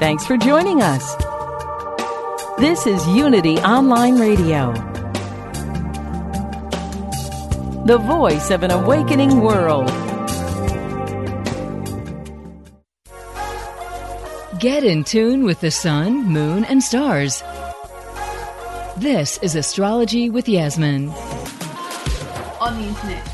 [0.00, 1.14] Thanks for joining us.
[2.58, 4.72] This is Unity Online Radio,
[7.84, 9.88] the voice of an awakening world.
[14.58, 17.42] Get in tune with the sun, moon, and stars.
[18.96, 21.10] This is Astrology with Yasmin.
[22.58, 23.29] On the internet.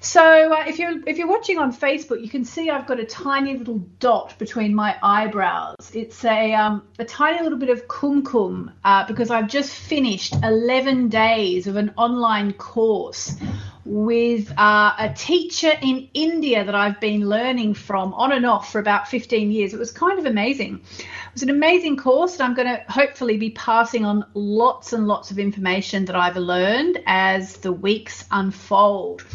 [0.01, 3.05] So uh, if you're if you're watching on Facebook, you can see I've got a
[3.05, 5.91] tiny little dot between my eyebrows.
[5.93, 11.09] It's a um, a tiny little bit of kumkum uh, because I've just finished 11
[11.09, 13.35] days of an online course
[13.83, 18.79] with uh, a teacher in India that I've been learning from on and off for
[18.79, 19.73] about 15 years.
[19.73, 20.81] It was kind of amazing.
[20.99, 25.07] It was an amazing course, and I'm going to hopefully be passing on lots and
[25.07, 29.25] lots of information that I've learned as the weeks unfold.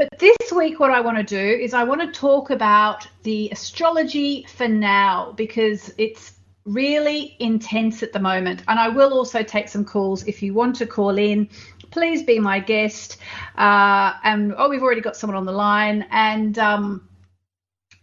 [0.00, 3.50] But this week, what I want to do is I want to talk about the
[3.50, 6.32] astrology for now because it's
[6.64, 8.62] really intense at the moment.
[8.66, 11.50] And I will also take some calls if you want to call in.
[11.90, 13.18] Please be my guest.
[13.58, 16.06] Uh, and oh, we've already got someone on the line.
[16.10, 17.06] And um,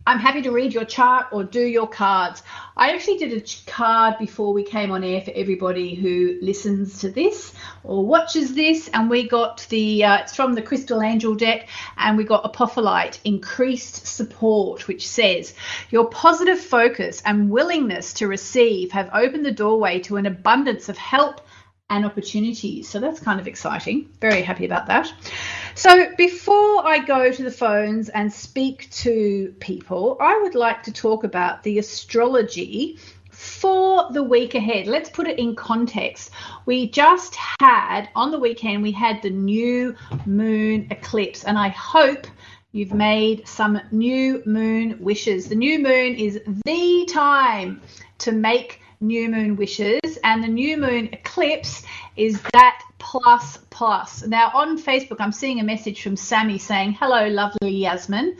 [0.07, 2.41] I'm happy to read your chart or do your cards.
[2.77, 7.11] I actually did a card before we came on air for everybody who listens to
[7.11, 7.51] this
[7.83, 12.15] or watches this, and we got the uh, it's from the Crystal Angel deck, and
[12.17, 15.53] we got Apophyllite increased support, which says
[15.89, 20.97] your positive focus and willingness to receive have opened the doorway to an abundance of
[20.97, 21.41] help
[21.89, 22.89] and opportunities.
[22.89, 24.09] So that's kind of exciting.
[24.19, 25.13] Very happy about that.
[25.75, 30.91] So before I go to the phones and speak to people, I would like to
[30.91, 32.99] talk about the astrology
[33.31, 34.87] for the week ahead.
[34.87, 36.31] Let's put it in context.
[36.65, 39.95] We just had on the weekend we had the new
[40.25, 42.27] moon eclipse and I hope
[42.71, 45.47] you've made some new moon wishes.
[45.47, 47.81] The new moon is the time
[48.19, 51.83] to make new moon wishes and the new moon eclipse
[52.15, 54.25] is that plus plus.
[54.25, 58.37] Now on facebook i'm seeing a message from sammy saying hello lovely yasmin.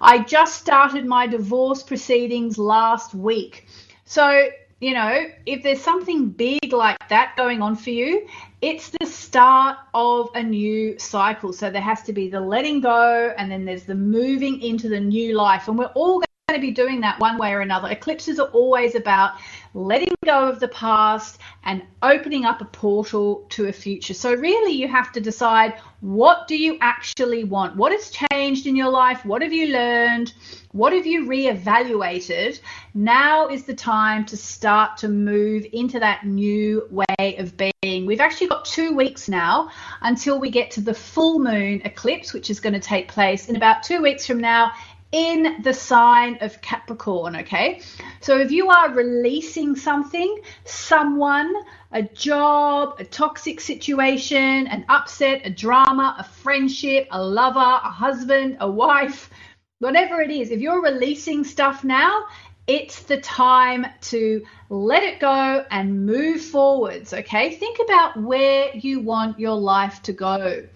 [0.00, 3.66] I just started my divorce proceedings last week.
[4.04, 4.48] So
[4.80, 8.26] you know if there's something big like that going on for you
[8.64, 11.52] it's the start of a new cycle.
[11.52, 15.00] So there has to be the letting go and then there's the moving into the
[15.00, 15.68] new life.
[15.68, 18.94] And we're all going to be doing that one way or another eclipses are always
[18.94, 19.32] about
[19.72, 24.12] letting go of the past and opening up a portal to a future.
[24.12, 27.76] So really you have to decide what do you actually want?
[27.76, 29.24] What has changed in your life?
[29.24, 30.34] What have you learned?
[30.72, 32.60] What have you reevaluated?
[32.92, 38.04] Now is the time to start to move into that new way of being.
[38.04, 39.70] We've actually got 2 weeks now
[40.02, 43.56] until we get to the full moon eclipse which is going to take place in
[43.56, 44.72] about 2 weeks from now
[45.14, 47.80] in the sign of Capricorn, okay?
[48.20, 51.54] So if you are releasing something, someone,
[51.92, 58.56] a job, a toxic situation, an upset, a drama, a friendship, a lover, a husband,
[58.58, 59.30] a wife,
[59.78, 62.26] whatever it is, if you're releasing stuff now,
[62.66, 67.54] it's the time to let it go and move forwards, okay?
[67.54, 70.66] Think about where you want your life to go.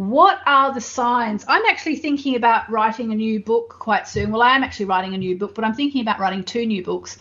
[0.00, 1.44] What are the signs?
[1.46, 4.30] I'm actually thinking about writing a new book quite soon.
[4.30, 6.82] Well, I am actually writing a new book, but I'm thinking about writing two new
[6.82, 7.18] books.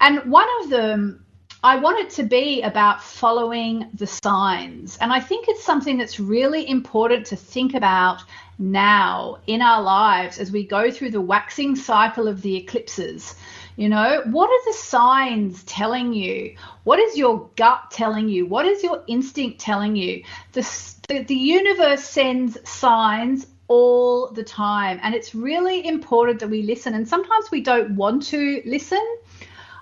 [0.00, 1.24] And one of them,
[1.62, 4.98] I want it to be about following the signs.
[5.00, 8.20] And I think it's something that's really important to think about
[8.58, 13.36] now in our lives as we go through the waxing cycle of the eclipses.
[13.78, 16.56] You know, what are the signs telling you?
[16.82, 18.44] What is your gut telling you?
[18.44, 20.24] What is your instinct telling you?
[20.52, 20.62] The,
[21.06, 26.94] the, the universe sends signs all the time, and it's really important that we listen.
[26.94, 29.04] And sometimes we don't want to listen.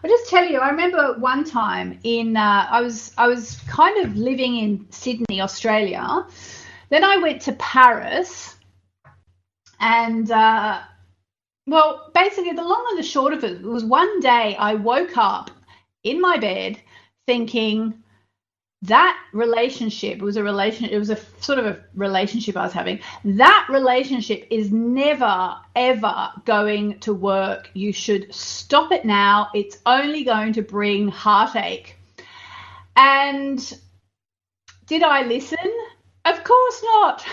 [0.04, 4.04] I'll just tell you, I remember one time in uh, I was I was kind
[4.04, 6.26] of living in Sydney, Australia.
[6.90, 8.56] Then I went to Paris,
[9.81, 10.82] and uh,
[11.66, 15.50] well, basically, the long and the short of it was one day I woke up
[16.04, 16.80] in my bed
[17.26, 18.02] thinking
[18.82, 23.00] that relationship was a relation it was a sort of a relationship I was having.
[23.24, 27.70] That relationship is never ever going to work.
[27.74, 29.48] You should stop it now.
[29.54, 31.96] It's only going to bring heartache.
[32.94, 33.58] And
[34.86, 35.58] did I listen
[36.26, 37.26] of course not.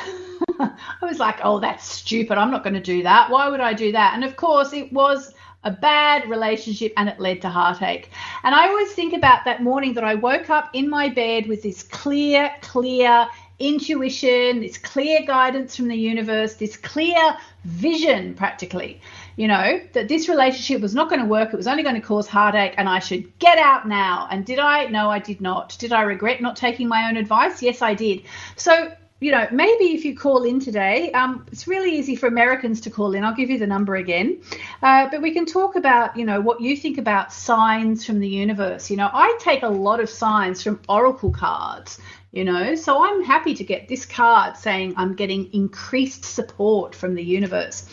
[0.59, 2.37] I was like, oh, that's stupid.
[2.37, 3.29] I'm not going to do that.
[3.29, 4.13] Why would I do that?
[4.13, 8.09] And of course, it was a bad relationship and it led to heartache.
[8.43, 11.63] And I always think about that morning that I woke up in my bed with
[11.63, 13.27] this clear, clear
[13.59, 18.99] intuition, this clear guidance from the universe, this clear vision practically,
[19.35, 21.53] you know, that this relationship was not going to work.
[21.53, 24.27] It was only going to cause heartache and I should get out now.
[24.29, 24.85] And did I?
[24.87, 25.75] No, I did not.
[25.79, 27.61] Did I regret not taking my own advice?
[27.61, 28.23] Yes, I did.
[28.55, 32.81] So, you know, maybe if you call in today, um, it's really easy for Americans
[32.81, 33.23] to call in.
[33.23, 34.41] I'll give you the number again.
[34.81, 38.27] Uh, but we can talk about, you know, what you think about signs from the
[38.27, 38.91] universe.
[38.91, 41.99] You know, I take a lot of signs from oracle cards
[42.33, 47.13] you know so i'm happy to get this card saying i'm getting increased support from
[47.13, 47.85] the universe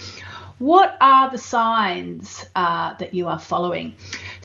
[0.61, 3.95] what are the signs uh, that you are following?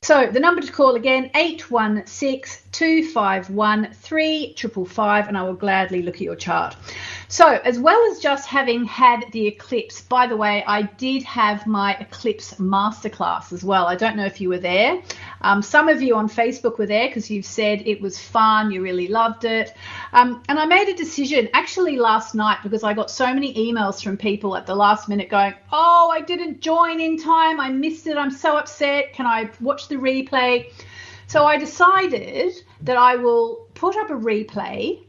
[0.02, 6.22] So the number to call again 816 251 3555 and i will gladly look at
[6.22, 6.76] your chart
[7.27, 11.66] so, as well as just having had the eclipse, by the way, I did have
[11.66, 13.88] my eclipse masterclass as well.
[13.88, 15.01] I don't know if you were there.
[15.42, 18.81] Um, some of you on Facebook were there because you've said it was fun, you
[18.81, 19.74] really loved it.
[20.13, 24.04] Um, and I made a decision actually last night because I got so many emails
[24.04, 27.60] from people at the last minute going, Oh, I didn't join in time.
[27.60, 28.18] I missed it.
[28.18, 29.13] I'm so upset.
[29.13, 30.71] Can I watch the replay?
[31.28, 35.04] So I decided that I will put up a replay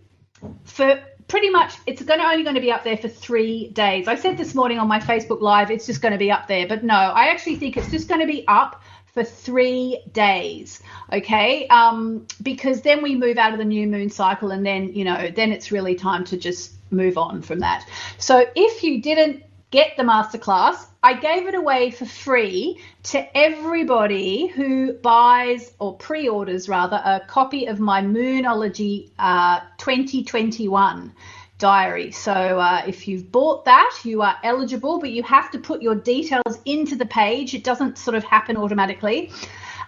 [0.64, 4.08] for pretty much it's going to only going to be up there for three days.
[4.08, 6.67] I said this morning on my Facebook Live it's just going to be up there,
[6.67, 8.82] but no, I actually think it's just going to be up
[9.12, 10.82] for three days.
[11.12, 15.05] Okay, um, because then we move out of the new moon cycle, and then you
[15.05, 17.88] know then it's really time to just move on from that.
[18.19, 20.87] So if you didn't get the masterclass.
[21.06, 27.20] I gave it away for free to everybody who buys or pre orders, rather, a
[27.29, 31.14] copy of my Moonology uh, 2021
[31.58, 32.11] diary.
[32.11, 35.94] So uh, if you've bought that, you are eligible, but you have to put your
[35.94, 37.55] details into the page.
[37.55, 39.31] It doesn't sort of happen automatically.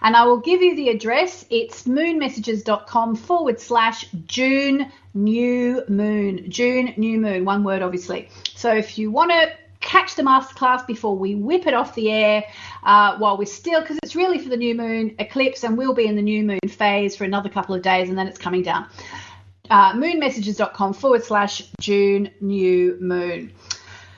[0.01, 1.45] And I will give you the address.
[1.49, 6.49] It's moonmessages.com forward slash June new moon.
[6.49, 8.29] June new moon, one word obviously.
[8.55, 12.43] So if you want to catch the masterclass before we whip it off the air
[12.83, 16.05] uh, while we're still, because it's really for the new moon eclipse and we'll be
[16.05, 18.85] in the new moon phase for another couple of days and then it's coming down.
[19.69, 23.51] Uh, moonmessages.com forward slash June new moon.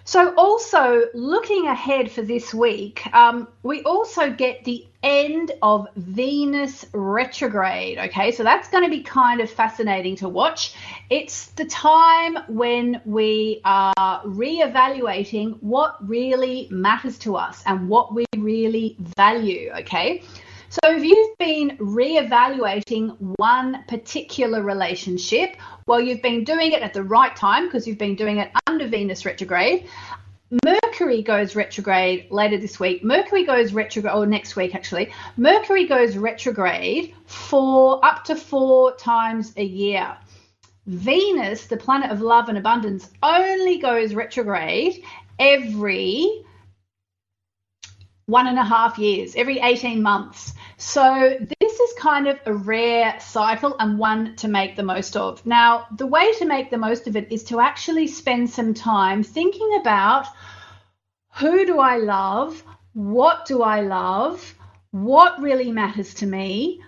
[0.03, 6.85] So, also looking ahead for this week, um, we also get the end of Venus
[6.93, 7.97] retrograde.
[7.97, 10.75] Okay, so that's going to be kind of fascinating to watch.
[11.09, 18.25] It's the time when we are re-evaluating what really matters to us and what we
[18.37, 19.71] really value.
[19.79, 20.23] Okay.
[20.71, 27.03] So, if you've been re-evaluating one particular relationship, well, you've been doing it at the
[27.03, 29.89] right time because you've been doing it under Venus retrograde.
[30.63, 33.03] Mercury goes retrograde later this week.
[33.03, 35.11] Mercury goes retrograde, or next week actually.
[35.35, 40.15] Mercury goes retrograde for up to four times a year.
[40.87, 45.03] Venus, the planet of love and abundance, only goes retrograde
[45.37, 46.45] every
[48.31, 50.53] one and a half years, every 18 months.
[50.77, 55.45] So this is kind of a rare cycle and one to make the most of.
[55.45, 59.21] Now, the way to make the most of it is to actually spend some time
[59.21, 60.25] thinking about
[61.33, 62.63] who do I love?
[62.93, 64.55] What do I love?
[64.91, 66.81] What really matters to me?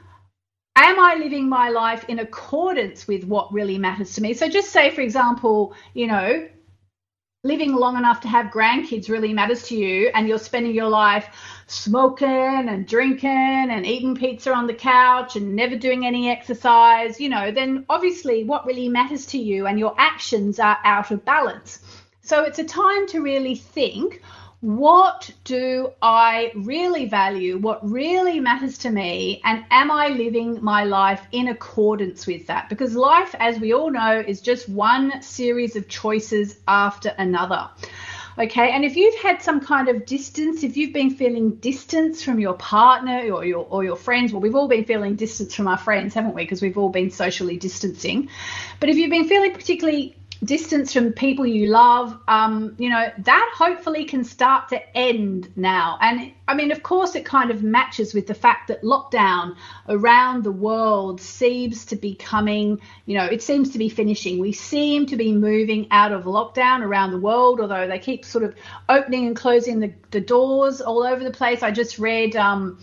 [0.75, 4.33] Am I living my life in accordance with what really matters to me?
[4.33, 6.47] So just say, for example, you know,
[7.45, 11.27] living long enough to have grandkids really matters to you and you're spending your life
[11.67, 17.27] smoking and drinking and eating pizza on the couch and never doing any exercise, you
[17.27, 21.79] know, then obviously what really matters to you and your actions are out of balance.
[22.21, 24.21] So it's a time to really think
[24.63, 27.57] what do I really value?
[27.57, 29.41] What really matters to me?
[29.43, 32.69] And am I living my life in accordance with that?
[32.69, 37.71] Because life, as we all know, is just one series of choices after another.
[38.39, 42.39] Okay, and if you've had some kind of distance, if you've been feeling distance from
[42.39, 45.77] your partner or your or your friends, well, we've all been feeling distance from our
[45.77, 46.43] friends, haven't we?
[46.43, 48.29] Because we've all been socially distancing.
[48.79, 53.51] But if you've been feeling particularly distance from people you love, um, you know, that
[53.55, 55.97] hopefully can start to end now.
[56.01, 59.55] And I mean, of course, it kind of matches with the fact that lockdown
[59.87, 64.39] around the world seems to be coming, you know, it seems to be finishing.
[64.39, 68.43] We seem to be moving out of lockdown around the world, although they keep sort
[68.43, 68.55] of
[68.89, 71.63] opening and closing the, the doors all over the place.
[71.63, 72.79] I just read, um,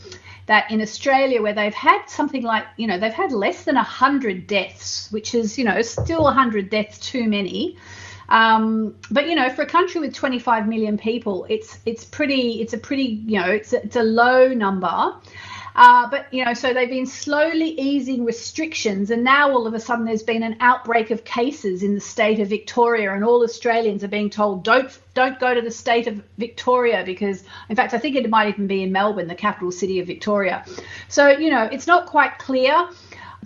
[0.50, 4.49] that in Australia, where they've had something like, you know, they've had less than 100
[4.49, 7.76] deaths, which is, you know, still 100 deaths too many.
[8.28, 12.73] Um, but you know, for a country with 25 million people, it's it's pretty it's
[12.73, 15.14] a pretty you know it's a, it's a low number.
[15.75, 19.81] Uh, but you know, so they've been slowly easing restrictions, and now all of a
[19.81, 24.05] sudden there's been an outbreak of cases in the state of Victoria, and all Australians
[24.05, 27.99] are being told don't don't go to the state of Victoria because, in fact, I
[27.99, 30.65] think it might even be in Melbourne, the capital city of Victoria.
[31.09, 32.89] So you know, it's not quite clear.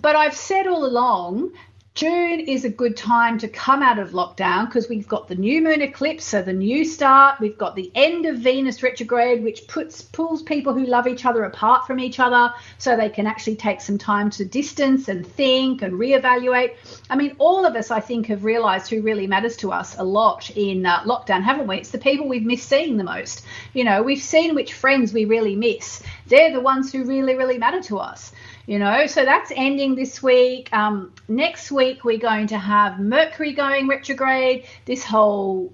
[0.01, 1.53] But I've said all along
[1.95, 5.61] June is a good time to come out of lockdown because we've got the new
[5.61, 7.39] moon eclipse, so the new start.
[7.39, 11.45] We've got the end of Venus retrograde, which puts pulls people who love each other
[11.45, 15.83] apart from each other, so they can actually take some time to distance and think
[15.83, 16.75] and reevaluate.
[17.09, 20.03] I mean, all of us, I think, have realised who really matters to us a
[20.03, 21.77] lot in uh, lockdown, haven't we?
[21.77, 23.45] It's the people we've missed seeing the most.
[23.73, 26.03] You know, we've seen which friends we really miss.
[26.27, 28.33] They're the ones who really, really matter to us
[28.65, 33.53] you know so that's ending this week um, next week we're going to have mercury
[33.53, 35.71] going retrograde this whole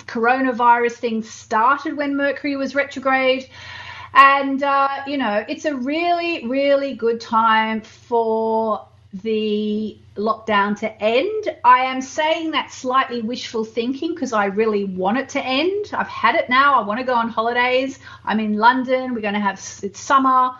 [0.00, 3.48] coronavirus thing started when mercury was retrograde
[4.14, 11.56] and uh, you know it's a really really good time for the lockdown to end.
[11.64, 15.86] I am saying that slightly wishful thinking because I really want it to end.
[15.92, 16.80] I've had it now.
[16.80, 17.98] I want to go on holidays.
[18.24, 19.14] I'm in London.
[19.14, 20.52] We're going to have it's summer.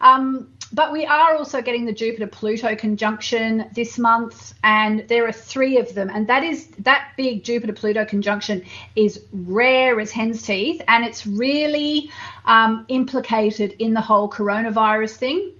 [0.00, 5.32] Um, but we are also getting the Jupiter Pluto conjunction this month, and there are
[5.32, 6.10] three of them.
[6.10, 8.64] And that is that big Jupiter Pluto conjunction
[8.96, 12.10] is rare as hen's teeth, and it's really
[12.46, 15.52] um, implicated in the whole coronavirus thing.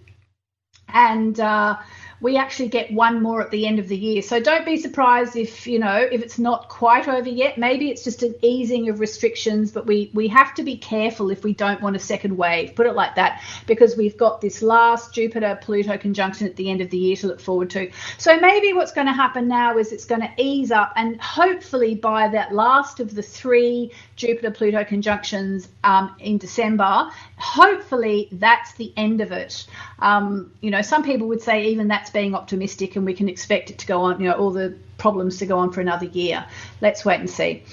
[0.88, 1.76] And uh,
[2.22, 4.22] we actually get one more at the end of the year.
[4.22, 7.58] So don't be surprised if, you know, if it's not quite over yet.
[7.58, 11.42] Maybe it's just an easing of restrictions, but we we have to be careful if
[11.42, 12.76] we don't want a second wave.
[12.76, 16.80] Put it like that because we've got this last Jupiter Pluto conjunction at the end
[16.80, 17.90] of the year to look forward to.
[18.18, 21.96] So maybe what's going to happen now is it's going to ease up and hopefully
[21.96, 28.92] by that last of the three Jupiter Pluto conjunctions um, in December, hopefully that's the
[28.96, 29.66] end of it.
[29.98, 33.70] Um, you know, some people would say even that's being optimistic and we can expect
[33.70, 36.46] it to go on, you know, all the problems to go on for another year.
[36.80, 37.64] Let's wait and see.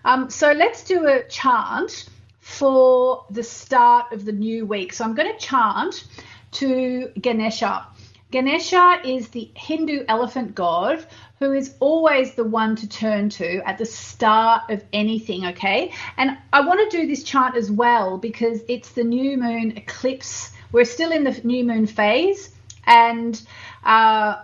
[0.04, 2.08] Um, so let's do a chant
[2.40, 4.92] for the start of the new week.
[4.92, 6.04] So I'm going to chant
[6.52, 7.86] to Ganesha.
[8.32, 11.06] Ganesha is the Hindu elephant god
[11.38, 15.92] who is always the one to turn to at the start of anything, okay?
[16.16, 20.52] And I want to do this chant as well because it's the new moon eclipse.
[20.72, 22.50] We're still in the new moon phase,
[22.84, 23.40] and
[23.84, 24.36] uh,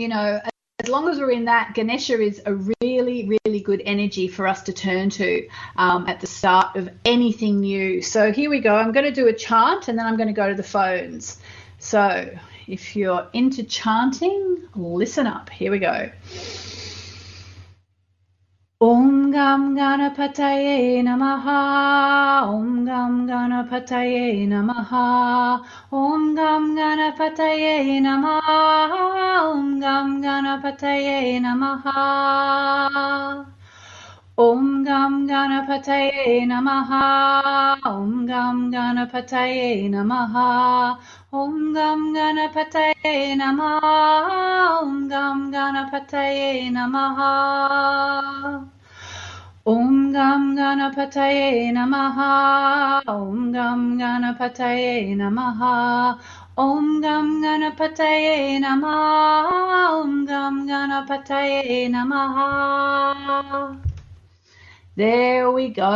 [0.00, 0.40] you know,
[0.82, 4.62] as long as we're in that, Ganesha is a really, really good energy for us
[4.62, 8.00] to turn to um, at the start of anything new.
[8.00, 8.74] So here we go.
[8.74, 11.38] I'm going to do a chant and then I'm going to go to the phones.
[11.78, 12.34] So
[12.66, 15.50] if you're into chanting, listen up.
[15.50, 16.10] Here we go.
[18.82, 22.48] Om Gam Ganapataye Namaha.
[22.48, 25.60] Om Gam Ganapataye Namaha.
[25.92, 29.52] Om Gam Ganapataye Namaha.
[29.52, 33.44] Om Gam Ganapataye Namaha.
[34.38, 37.76] Om Gam Ganapataye Namaha.
[37.84, 40.96] Om Gam Ganapataye Namaha
[41.38, 43.84] ॐ गं गणपतये नमः
[44.78, 47.20] ॐ गं गणपतये नमः
[49.72, 52.18] ॐ गं गणपतये नमः
[53.12, 55.62] ॐ गं गणपतये नमः
[56.64, 58.98] ॐ गं गणपतये नमः
[60.00, 62.42] ॐ गं गणपतये नमः
[64.96, 65.94] There we go,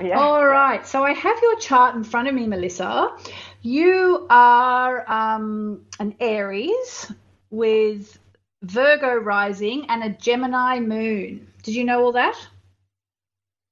[0.00, 0.18] yeah.
[0.18, 0.86] All right.
[0.86, 3.14] So I have your chart in front of me, Melissa.
[3.62, 7.12] You are um, an Aries
[7.50, 8.18] with
[8.62, 11.46] Virgo rising and a Gemini moon.
[11.62, 12.36] Did you know all that?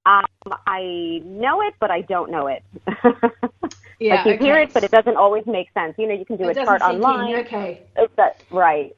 [0.06, 0.24] Um,
[0.66, 2.62] I know it, but I don't know it.
[4.00, 4.20] Yeah.
[4.20, 5.94] I can hear it, but it doesn't always make sense.
[5.98, 7.04] You know, you can do It a chart sink in.
[7.04, 7.34] online.
[7.40, 7.82] Okay.
[8.16, 8.96] That, right.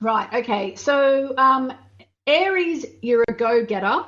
[0.00, 0.32] Right.
[0.34, 0.74] Okay.
[0.74, 1.72] So um,
[2.26, 4.04] Aries, you're a go-getter.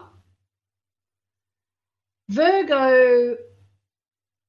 [2.28, 3.36] Virgo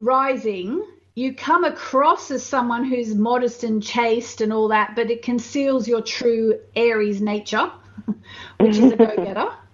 [0.01, 0.85] rising,
[1.17, 5.87] you come across as someone who's modest and chaste and all that, but it conceals
[5.87, 7.71] your true Aries nature,
[8.59, 9.47] which is a go-getter.
[9.49, 9.55] Yeah.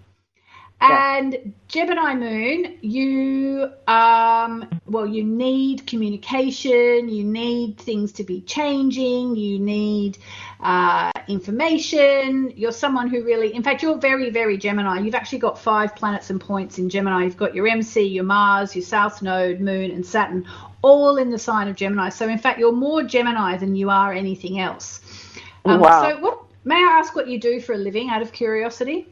[0.84, 9.36] And Gemini moon, you um well, you need communication, you need things to be changing,
[9.36, 10.18] you need
[10.60, 12.54] uh, information.
[12.56, 15.00] You're someone who really, in fact, you're very, very Gemini.
[15.00, 17.26] You've actually got five planets and points in Gemini.
[17.26, 20.48] You've got your MC, your Mars, your South Node, Moon, and Saturn,
[20.82, 22.10] all in the sign of Gemini.
[22.10, 25.02] So, in fact, you're more Gemini than you are anything else.
[25.66, 26.10] Um, Wow.
[26.10, 29.08] So, what may I ask what you do for a living out of curiosity?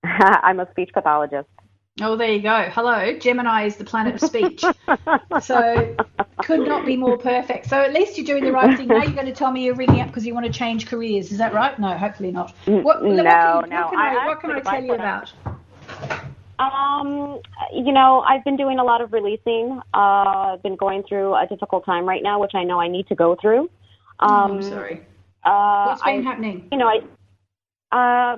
[0.04, 1.48] I'm a speech pathologist.
[2.00, 2.68] Oh, there you go.
[2.70, 4.60] Hello, Gemini is the planet of speech.
[5.42, 5.96] so
[6.44, 7.66] could not be more perfect.
[7.66, 8.86] So at least you're doing the right thing.
[8.86, 11.32] Now you're going to tell me you're ringing up because you want to change careers.
[11.32, 11.76] Is that right?
[11.76, 12.54] No, hopefully not.
[12.68, 13.60] N- What, what can, no.
[13.64, 15.32] What can I I, what can I tell you about?
[16.60, 17.40] Um,
[17.72, 19.80] you know, I've been doing a lot of releasing.
[19.92, 23.08] Uh, I've been going through a difficult time right now, which I know I need
[23.08, 23.62] to go through.
[24.20, 25.00] Um, Oh, I'm sorry.
[25.44, 26.68] Uh, What's been I, happening?
[26.70, 27.00] you know, I
[27.90, 28.36] uh,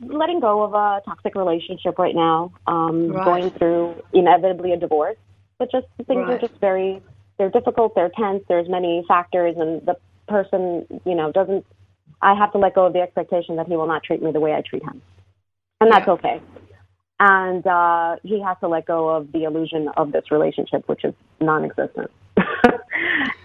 [0.00, 2.52] letting go of a toxic relationship right now.
[2.66, 3.24] Um, Right.
[3.24, 5.16] going through inevitably a divorce,
[5.58, 7.00] but just things are just very
[7.38, 7.94] they're difficult.
[7.94, 8.42] They're tense.
[8.48, 9.96] There's many factors, and the
[10.28, 11.64] person, you know, doesn't.
[12.20, 14.40] I have to let go of the expectation that he will not treat me the
[14.40, 15.00] way I treat him,
[15.80, 16.12] and that's Yeah.
[16.14, 16.42] okay.
[17.18, 21.14] And uh, he has to let go of the illusion of this relationship, which is
[21.40, 22.10] non-existent.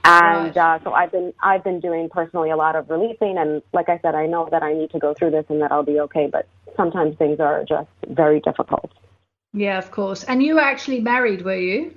[0.03, 3.89] and uh, so I've been I've been doing personally a lot of releasing, and like
[3.89, 5.99] I said, I know that I need to go through this and that I'll be
[6.01, 6.27] okay.
[6.31, 8.91] But sometimes things are just very difficult.
[9.53, 10.23] Yeah, of course.
[10.23, 11.95] And you were actually married, were you?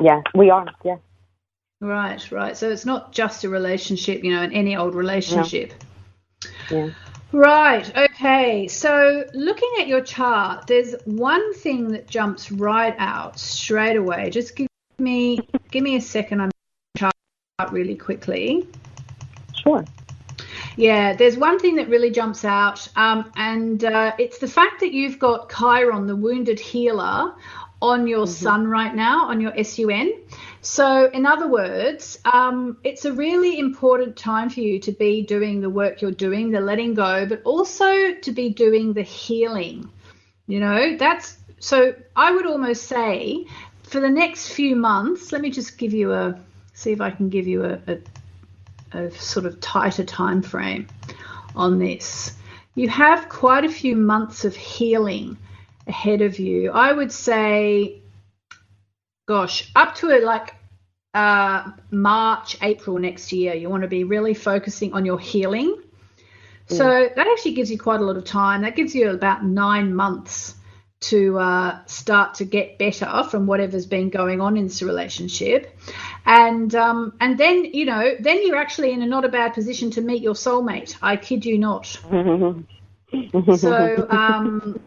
[0.00, 0.66] Yeah, we are.
[0.84, 0.98] Yeah.
[1.80, 2.56] Right, right.
[2.56, 5.72] So it's not just a relationship, you know, in any old relationship.
[6.70, 6.90] Yeah.
[7.32, 7.96] Right.
[7.96, 8.68] Okay.
[8.68, 14.30] So looking at your chart, there's one thing that jumps right out straight away.
[14.30, 16.40] Just give me give me a second.
[16.40, 16.50] I'm
[17.72, 18.68] really quickly.
[19.52, 19.84] Sure.
[20.76, 24.92] Yeah, there's one thing that really jumps out, um, and uh, it's the fact that
[24.92, 27.34] you've got Chiron, the wounded healer,
[27.82, 30.12] on your sun right now, on your SUN.
[30.62, 35.60] So, in other words, um, it's a really important time for you to be doing
[35.60, 39.90] the work you're doing, the letting go, but also to be doing the healing.
[40.46, 43.46] You know, that's so I would almost say
[43.82, 46.38] for the next few months, let me just give you a
[46.78, 47.98] see if I can give you a, a
[48.92, 50.86] a sort of tighter time frame
[51.54, 52.34] on this.
[52.74, 55.36] You have quite a few months of healing
[55.86, 56.70] ahead of you.
[56.70, 58.00] I would say,
[59.26, 60.54] gosh, up to it like
[61.14, 63.54] uh, March, April next year.
[63.54, 65.82] You want to be really focusing on your healing.
[66.68, 67.14] So mm.
[67.14, 68.62] that actually gives you quite a lot of time.
[68.62, 70.54] That gives you about nine months
[71.00, 75.78] to uh, start to get better from whatever's been going on in this relationship,
[76.26, 79.90] and um, and then you know then you're actually in a not a bad position
[79.92, 80.96] to meet your soulmate.
[81.00, 81.86] I kid you not.
[83.56, 84.80] so um,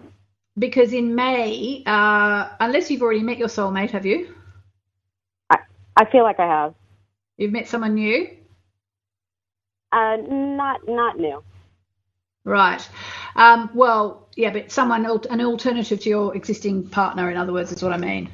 [0.57, 4.35] because in May, uh, unless you've already met your soulmate, have you?
[5.49, 5.59] I
[5.95, 6.75] I feel like I have.
[7.37, 8.29] You've met someone new.
[9.91, 11.43] Uh, not not new.
[12.43, 12.87] Right.
[13.35, 17.81] Um, well, yeah, but someone an alternative to your existing partner, in other words, is
[17.83, 18.29] what I mean.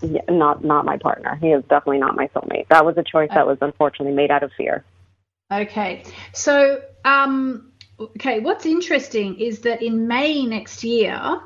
[0.00, 1.36] Yeah, not not my partner.
[1.40, 2.68] He is definitely not my soulmate.
[2.68, 4.84] That was a choice that was unfortunately made out of fear.
[5.52, 6.04] Okay.
[6.32, 11.40] So, um, okay, what's interesting is that in May next year,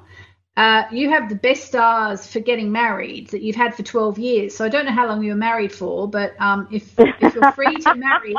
[0.56, 4.56] uh, you have the best stars for getting married that you've had for 12 years.
[4.56, 7.52] So I don't know how long you were married for, but um, if, if you're
[7.52, 8.34] free to marry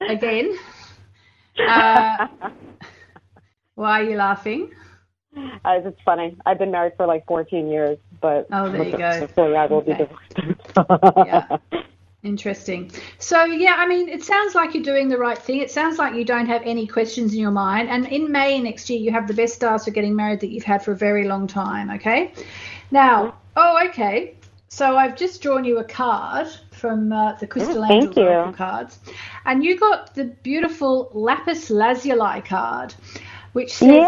[0.00, 0.58] again,
[1.66, 2.26] uh,
[3.76, 4.72] why are you laughing?
[5.36, 6.36] Uh, it's funny.
[6.46, 9.20] I've been married for like 14 years, but oh, there you go.
[9.20, 9.92] Before I will okay.
[9.92, 11.26] be divorced.
[11.26, 11.56] yeah.
[12.22, 12.90] Interesting.
[13.18, 15.60] So, yeah, I mean, it sounds like you're doing the right thing.
[15.60, 17.88] It sounds like you don't have any questions in your mind.
[17.88, 20.64] And in May next year, you have the best stars for getting married that you've
[20.64, 21.90] had for a very long time.
[21.90, 22.32] Okay.
[22.90, 24.36] Now, oh, okay.
[24.68, 28.98] So I've just drawn you a card from uh, the Crystal oh, Angel cards,
[29.44, 32.94] and you got the beautiful Lapis Lazuli card,
[33.56, 34.04] which says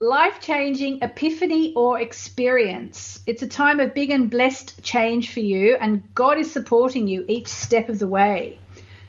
[0.00, 3.18] life changing epiphany or experience.
[3.26, 7.24] It's a time of big and blessed change for you, and God is supporting you
[7.26, 8.60] each step of the way.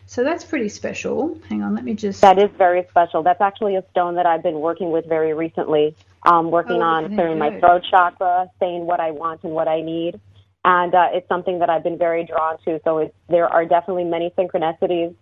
[0.08, 1.38] So that's pretty special.
[1.50, 2.20] Hang on, let me just.
[2.22, 3.22] That is very special.
[3.22, 5.96] That's actually a stone that I've been working with very recently.
[6.24, 9.82] Um, working oh, on clearing my throat chakra, saying what I want and what I
[9.82, 10.20] need
[10.66, 12.82] and uh, it's something that I've been very drawn to.
[12.84, 15.16] So there are definitely many synchronicities.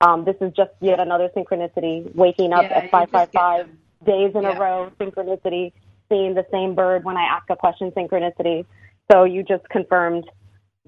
[0.00, 2.14] Um, this is just yet another synchronicity.
[2.14, 3.68] Waking up yeah, at five five five
[4.06, 4.56] days in yeah.
[4.56, 5.72] a row, synchronicity.
[6.08, 8.64] Seeing the same bird when I ask a question, synchronicity.
[9.10, 10.24] So you just confirmed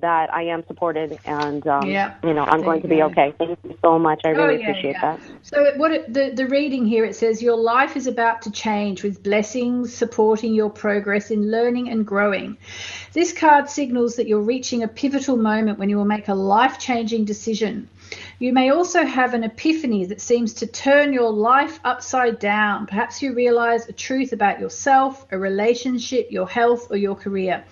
[0.00, 3.34] that I am supported and um, yeah, you know I'm going to be okay.
[3.38, 4.22] Thank you so much.
[4.24, 5.16] I really oh, yeah, appreciate yeah.
[5.16, 5.20] that.
[5.42, 9.02] So what it, the the reading here it says your life is about to change
[9.02, 12.56] with blessings supporting your progress in learning and growing.
[13.12, 17.24] This card signals that you're reaching a pivotal moment when you will make a life-changing
[17.24, 17.88] decision.
[18.38, 22.86] You may also have an epiphany that seems to turn your life upside down.
[22.86, 27.64] Perhaps you realize a truth about yourself, a relationship, your health, or your career.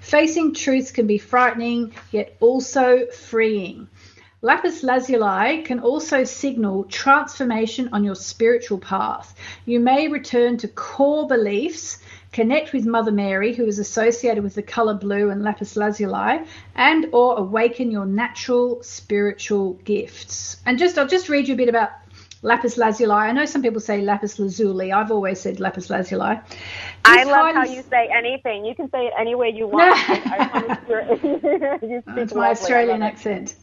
[0.00, 3.88] Facing truths can be frightening, yet also freeing.
[4.42, 9.34] Lapis lazuli can also signal transformation on your spiritual path.
[9.64, 11.98] You may return to core beliefs
[12.32, 16.40] connect with Mother Mary, who is associated with the color blue and lapis lazuli,
[16.74, 20.58] and or awaken your natural spiritual gifts.
[20.66, 21.90] And just I'll just read you a bit about
[22.46, 23.10] lapis lazuli.
[23.10, 24.92] I know some people say lapis lazuli.
[24.92, 26.36] I've always said lapis lazuli.
[26.46, 26.56] This
[27.04, 28.64] I love how you say anything.
[28.64, 29.96] You can say it any way you want.
[32.16, 33.56] That's my Australian accent.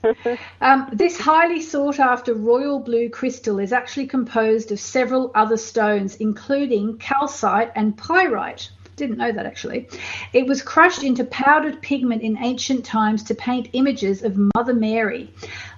[0.61, 6.15] um, this highly sought after royal blue crystal is actually composed of several other stones,
[6.15, 8.69] including calcite and pyrite.
[8.95, 9.89] Didn't know that actually.
[10.33, 15.33] It was crushed into powdered pigment in ancient times to paint images of Mother Mary.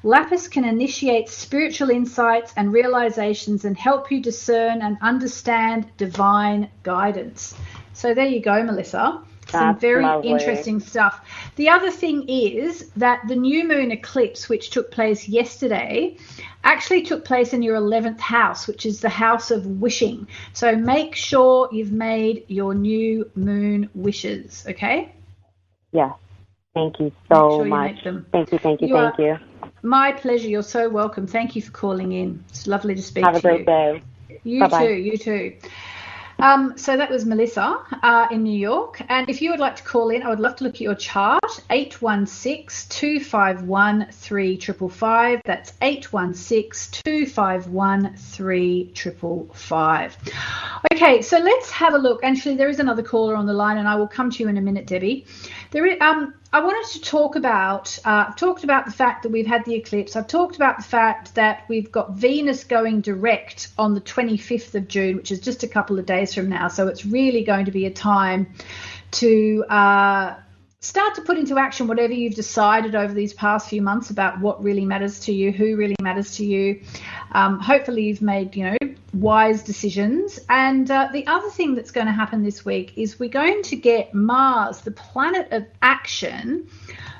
[0.05, 7.55] Lapis can initiate spiritual insights and realizations and help you discern and understand divine guidance.
[7.93, 9.23] So there you go, Melissa.
[9.47, 10.29] Some very lovely.
[10.29, 11.27] interesting stuff.
[11.55, 16.17] The other thing is that the new moon eclipse, which took place yesterday,
[16.63, 20.27] actually took place in your 11th house, which is the house of wishing.
[20.53, 25.15] So make sure you've made your new moon wishes, okay?
[25.91, 26.13] Yes.
[26.75, 28.05] Thank you so sure much.
[28.05, 29.37] You thank you, thank you, you thank you.
[29.86, 30.50] My pleasure.
[30.50, 31.28] You're so welcome.
[31.28, 32.43] Thank you for calling in.
[32.50, 33.50] It's lovely to speak Have to you.
[33.52, 34.04] Have a great day.
[34.43, 34.88] You Bye-bye.
[34.88, 34.93] too.
[34.93, 35.58] You too.
[36.39, 39.02] Um, so that was Melissa uh, in New York.
[39.10, 40.95] And if you would like to call in, I would love to look at your
[40.95, 45.41] chart 816 251 3555.
[45.45, 50.17] That's 816 251 3555.
[50.93, 52.24] Okay, so let's have a look.
[52.24, 54.58] Actually, there is another caller on the line, and I will come to you in
[54.58, 55.26] a minute, Debbie.
[55.71, 57.98] There is, um, I wanted to talk about.
[58.06, 60.15] Uh, I've talked about the fact that we've had the eclipse.
[60.15, 64.88] I've talked about the fact that we've got Venus going direct on the 25th of
[64.88, 66.67] June, which is just a couple of days from now.
[66.67, 68.53] So it's really going to be a time
[69.11, 70.35] to uh,
[70.79, 74.63] start to put into action whatever you've decided over these past few months about what
[74.63, 76.81] really matters to you, who really matters to you.
[77.31, 78.77] Um, hopefully, you've made you know
[79.13, 80.39] wise decisions.
[80.49, 83.75] And uh, the other thing that's going to happen this week is we're going to
[83.75, 86.67] get Mars, the planet of action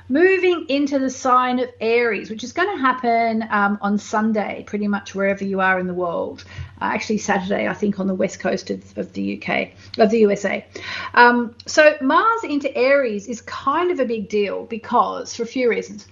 [0.08, 4.88] moving into the sign of Aries, which is going to happen um, on Sunday, pretty
[4.88, 6.44] much wherever you are in the world.
[6.80, 10.18] Uh, actually, Saturday, I think, on the west coast of, of the UK, of the
[10.20, 10.64] USA.
[11.14, 15.68] Um, so, Mars into Aries is kind of a big deal because, for a few
[15.68, 16.06] reasons.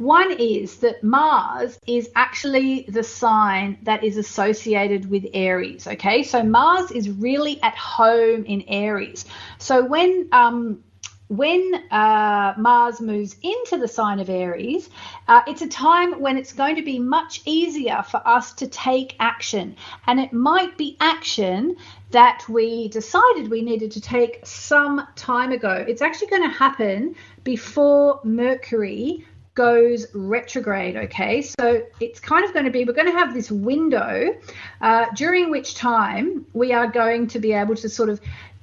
[0.00, 5.86] One is that Mars is actually the sign that is associated with Aries.
[5.86, 9.26] Okay, so Mars is really at home in Aries.
[9.58, 10.82] So when um,
[11.30, 14.90] when uh, Mars moves into the sign of Aries,
[15.28, 19.14] uh, it's a time when it's going to be much easier for us to take
[19.20, 19.76] action.
[20.08, 21.76] And it might be action
[22.10, 25.84] that we decided we needed to take some time ago.
[25.86, 27.14] It's actually going to happen
[27.44, 30.96] before Mercury goes retrograde.
[30.96, 34.34] Okay, so it's kind of going to be we're going to have this window
[34.80, 38.20] uh, during which time we are going to be able to sort of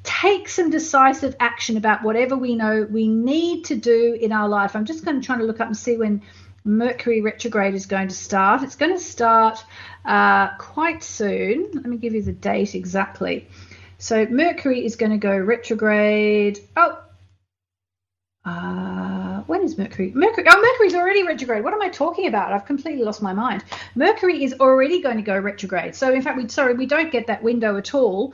[0.07, 4.75] take some decisive action about whatever we know we need to do in our life.
[4.75, 6.21] I'm just going to try to look up and see when
[6.63, 8.63] Mercury retrograde is going to start.
[8.63, 9.63] It's going to start
[10.05, 11.69] uh, quite soon.
[11.73, 13.47] Let me give you the date exactly.
[13.97, 16.59] So Mercury is going to go retrograde.
[16.77, 17.03] Oh,
[18.45, 20.13] uh, when is Mercury?
[20.15, 20.45] Mercury.
[20.49, 21.65] Oh, Mercury's already retrograde.
[21.65, 22.53] What am I talking about?
[22.53, 23.65] I've completely lost my mind.
[23.95, 25.95] Mercury is already going to go retrograde.
[25.95, 28.33] So in fact, we sorry we don't get that window at all.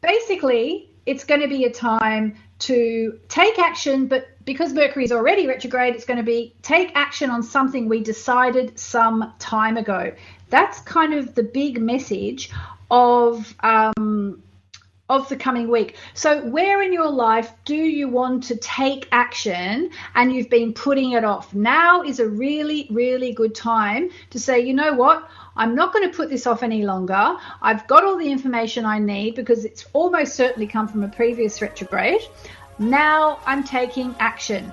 [0.00, 5.46] Basically, it's going to be a time to take action, but because Mercury is already
[5.46, 10.12] retrograde, it's going to be take action on something we decided some time ago.
[10.50, 12.50] That's kind of the big message
[12.90, 14.42] of um,
[15.08, 15.96] of the coming week.
[16.14, 21.12] So, where in your life do you want to take action and you've been putting
[21.12, 21.54] it off?
[21.54, 25.28] Now is a really, really good time to say, you know what?
[25.56, 27.36] I'm not going to put this off any longer.
[27.62, 31.62] I've got all the information I need because it's almost certainly come from a previous
[31.62, 32.20] retrograde.
[32.78, 34.72] Now I'm taking action.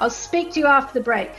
[0.00, 1.30] I'll speak to you after the break.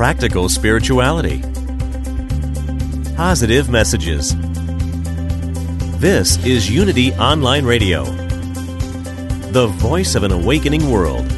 [0.00, 1.42] Practical spirituality.
[3.16, 4.34] Positive messages.
[6.00, 8.04] This is Unity Online Radio,
[9.52, 11.30] the voice of an awakening world.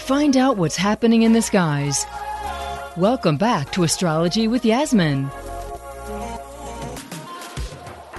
[0.00, 2.04] Find out what's happening in the skies.
[2.98, 5.30] Welcome back to Astrology with Yasmin.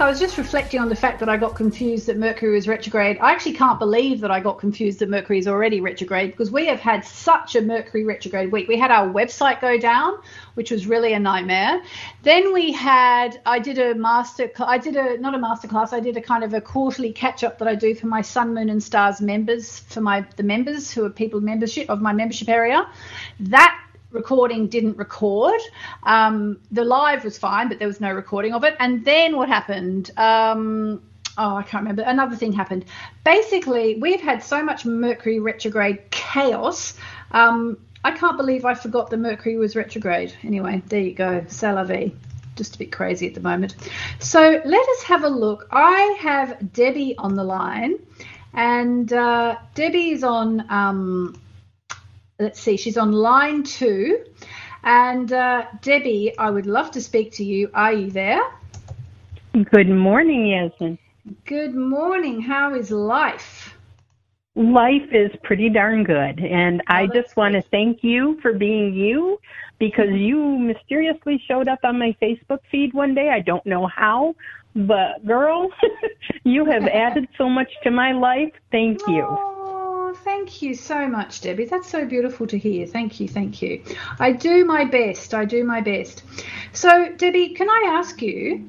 [0.00, 3.18] I was just reflecting on the fact that I got confused that Mercury was retrograde.
[3.20, 6.64] I actually can't believe that I got confused that Mercury is already retrograde because we
[6.68, 8.66] have had such a Mercury retrograde week.
[8.66, 10.14] We had our website go down,
[10.54, 11.82] which was really a nightmare.
[12.22, 16.00] Then we had I did a master I did a not a master class, I
[16.00, 18.70] did a kind of a quarterly catch up that I do for my Sun, Moon
[18.70, 22.88] and Stars members, for my the members who are people membership of my membership area.
[23.40, 23.78] That
[24.10, 25.60] recording didn't record.
[26.04, 28.76] Um, the live was fine, but there was no recording of it.
[28.80, 30.10] And then what happened?
[30.16, 31.02] Um,
[31.38, 32.02] oh, I can't remember.
[32.02, 32.84] Another thing happened.
[33.24, 36.96] Basically, we've had so much Mercury retrograde chaos.
[37.30, 40.34] Um, I can't believe I forgot the Mercury was retrograde.
[40.42, 41.44] Anyway, there you go.
[41.48, 42.12] C'est
[42.56, 43.76] Just a bit crazy at the moment.
[44.18, 45.68] So let us have a look.
[45.70, 47.96] I have Debbie on the line,
[48.54, 51.40] and uh, is on um,
[52.40, 54.24] let's see, she's on line two.
[54.82, 57.70] And uh, Debbie, I would love to speak to you.
[57.74, 58.42] Are you there?
[59.70, 60.98] Good morning, Yasmin.
[61.44, 62.40] Good morning.
[62.40, 63.74] How is life?
[64.56, 66.40] Life is pretty darn good.
[66.40, 69.38] And oh, I just want to thank you for being you
[69.78, 73.28] because you mysteriously showed up on my Facebook feed one day.
[73.28, 74.34] I don't know how,
[74.74, 75.70] but girl,
[76.44, 78.52] you have added so much to my life.
[78.70, 79.26] Thank you.
[79.28, 79.69] Oh
[80.24, 81.64] thank you so much, Debbie.
[81.64, 82.86] That's so beautiful to hear.
[82.86, 83.82] Thank you, thank you.
[84.18, 85.34] I do my best.
[85.34, 86.22] I do my best.
[86.72, 88.64] So, Debbie, can I ask you,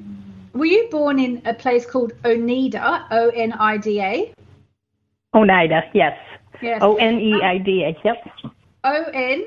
[0.52, 4.34] were you born in a place called Oneida, O N I D A?
[5.34, 6.18] Oneida, yes.
[6.60, 6.82] Yes.
[6.82, 8.24] O N E I D A, yep.
[8.84, 9.44] O N?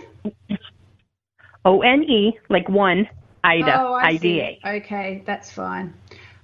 [1.63, 3.07] O N E, like one,
[3.43, 4.59] Ida, oh, I, I D A.
[4.77, 5.93] Okay, that's fine.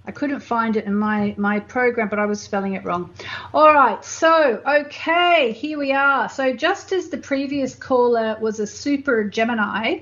[0.05, 3.13] I couldn't find it in my, my program, but I was spelling it wrong.
[3.53, 6.27] All right, so, okay, here we are.
[6.27, 9.99] So, just as the previous caller was a super Gemini,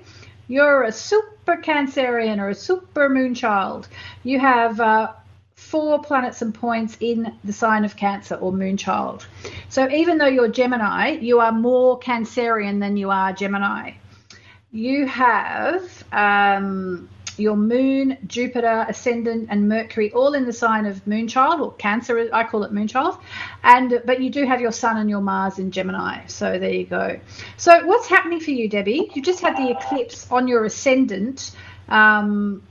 [0.50, 3.88] You're a super Cancerian or a super moon child.
[4.24, 5.14] You have uh,
[5.54, 9.28] four planets and points in the sign of Cancer or moon child.
[9.70, 13.92] So even though you're Gemini, you are more Cancerian than you are Gemini.
[14.72, 17.08] You have um,
[17.40, 22.30] your moon, Jupiter, ascendant, and Mercury all in the sign of Moonchild or Cancer.
[22.34, 23.20] I call it Moonchild,
[23.64, 26.26] and but you do have your Sun and your Mars in Gemini.
[26.28, 27.20] So there you go.
[27.58, 29.12] So what's happening for you, Debbie?
[29.14, 31.56] You just had the eclipse on your ascendant,
[31.88, 32.64] um,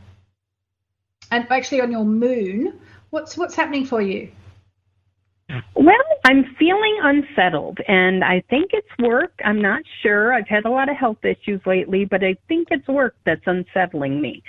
[1.30, 2.80] and actually on your moon.
[3.10, 4.30] What's what's happening for you?
[5.74, 9.32] Well, I'm feeling unsettled, and I think it's work.
[9.44, 10.34] I'm not sure.
[10.34, 14.20] I've had a lot of health issues lately, but I think it's work that's unsettling
[14.20, 14.42] me.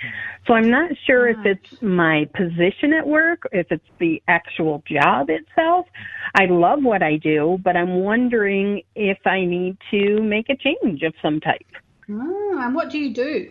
[0.46, 5.30] So I'm not sure if it's my position at work, if it's the actual job
[5.30, 5.86] itself.
[6.34, 11.02] I love what I do, but I'm wondering if I need to make a change
[11.02, 11.66] of some type.
[12.10, 13.50] Oh, and what do you do?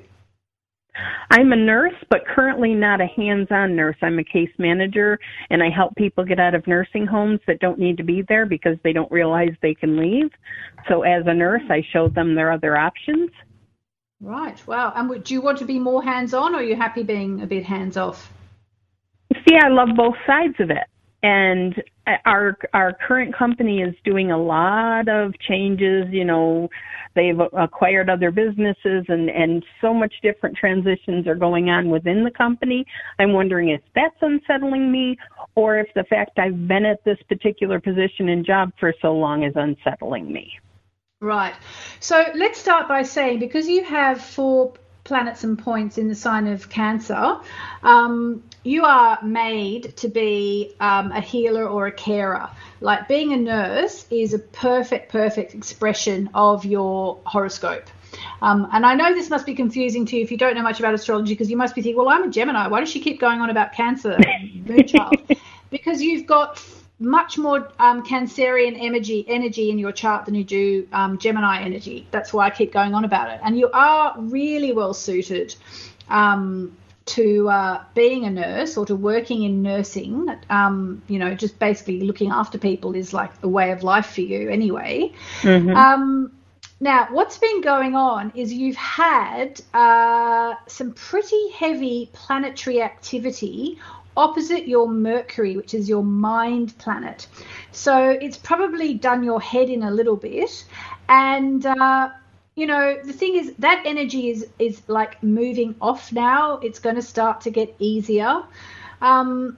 [1.31, 3.95] I'm a nurse, but currently not a hands on nurse.
[4.01, 7.79] I'm a case manager, and I help people get out of nursing homes that don't
[7.79, 10.31] need to be there because they don't realize they can leave.
[10.87, 13.29] So, as a nurse, I show them their other options.
[14.21, 14.91] Right, wow.
[14.95, 17.47] And do you want to be more hands on, or are you happy being a
[17.47, 18.31] bit hands off?
[19.47, 20.87] See, I love both sides of it
[21.21, 21.75] and
[22.25, 26.69] our our current company is doing a lot of changes you know
[27.15, 32.31] they've acquired other businesses and and so much different transitions are going on within the
[32.31, 32.85] company.
[33.19, 35.17] I'm wondering if that's unsettling me
[35.55, 39.43] or if the fact i've been at this particular position and job for so long
[39.43, 40.51] is unsettling me.
[41.21, 41.53] Right.
[41.99, 44.73] So let's start by saying because you have four
[45.09, 47.37] planets and points in the sign of Cancer,
[47.83, 52.47] um, you are made to be um, a healer or a carer.
[52.79, 57.89] Like being a nurse is a perfect, perfect expression of your horoscope.
[58.41, 60.79] Um, and I know this must be confusing to you if you don't know much
[60.79, 62.67] about astrology because you must be thinking, well, I'm a Gemini.
[62.67, 65.37] Why does she keep going on about Cancer, Moonchild?
[65.71, 66.63] because you've got
[66.99, 72.07] much more um, Cancerian energy energy in your chart than you do um, Gemini energy.
[72.11, 73.39] That's why I keep going on about it.
[73.43, 75.55] And you are really well suited
[76.09, 80.29] um, to uh, being a nurse or to working in nursing.
[80.49, 84.21] Um, you know, just basically looking after people is like a way of life for
[84.21, 85.13] you anyway.
[85.41, 85.75] Mm-hmm.
[85.75, 86.31] Um,
[86.81, 93.79] now, what's been going on is you've had uh, some pretty heavy planetary activity
[94.17, 97.27] opposite your Mercury, which is your mind planet.
[97.71, 100.65] So it's probably done your head in a little bit.
[101.07, 102.09] And, uh,
[102.55, 106.57] you know, the thing is that energy is, is like moving off now.
[106.57, 108.43] It's going to start to get easier.
[109.01, 109.57] Um,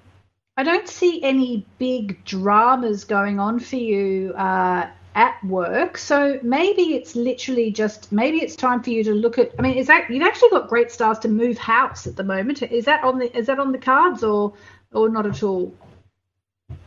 [0.58, 5.97] I don't see any big dramas going on for you uh, at work.
[5.97, 9.52] So maybe it's literally just maybe it's time for you to look at.
[9.60, 12.62] I mean, is that you've actually got great stars to move house at the moment?
[12.63, 14.54] Is that on the is that on the cards or
[14.93, 15.74] or not at all?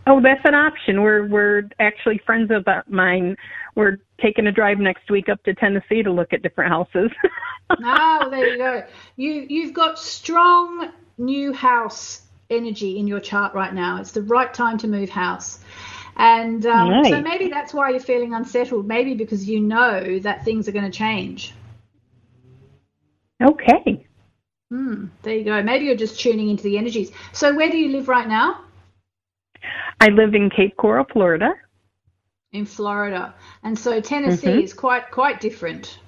[0.06, 1.02] Oh, that's an option.
[1.02, 3.36] We're we're actually friends of uh, mine.
[3.74, 7.10] We're taking a drive next week up to Tennessee to look at different houses.
[7.70, 8.84] oh, there you go.
[9.16, 14.00] You you've got strong new house energy in your chart right now.
[14.00, 15.60] It's the right time to move house.
[16.16, 17.08] And um, nice.
[17.08, 20.90] so maybe that's why you're feeling unsettled, maybe because you know that things are going
[20.90, 21.54] to change.
[23.42, 24.06] Okay.
[24.70, 25.62] Hmm, there you go.
[25.62, 27.10] Maybe you're just tuning into the energies.
[27.32, 28.60] So, where do you live right now?
[30.00, 31.54] I live in Cape Coral, Florida.
[32.52, 34.60] In Florida, and so Tennessee mm-hmm.
[34.60, 35.98] is quite quite different.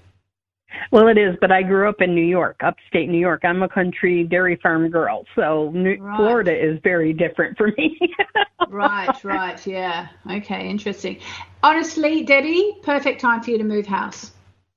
[0.90, 3.44] Well, it is, but I grew up in New York, upstate New York.
[3.44, 6.16] I'm a country dairy farm girl, so New- right.
[6.16, 7.98] Florida is very different for me.
[8.68, 10.08] right, right, yeah.
[10.30, 11.18] Okay, interesting.
[11.62, 14.32] Honestly, Debbie, perfect time for you to move house.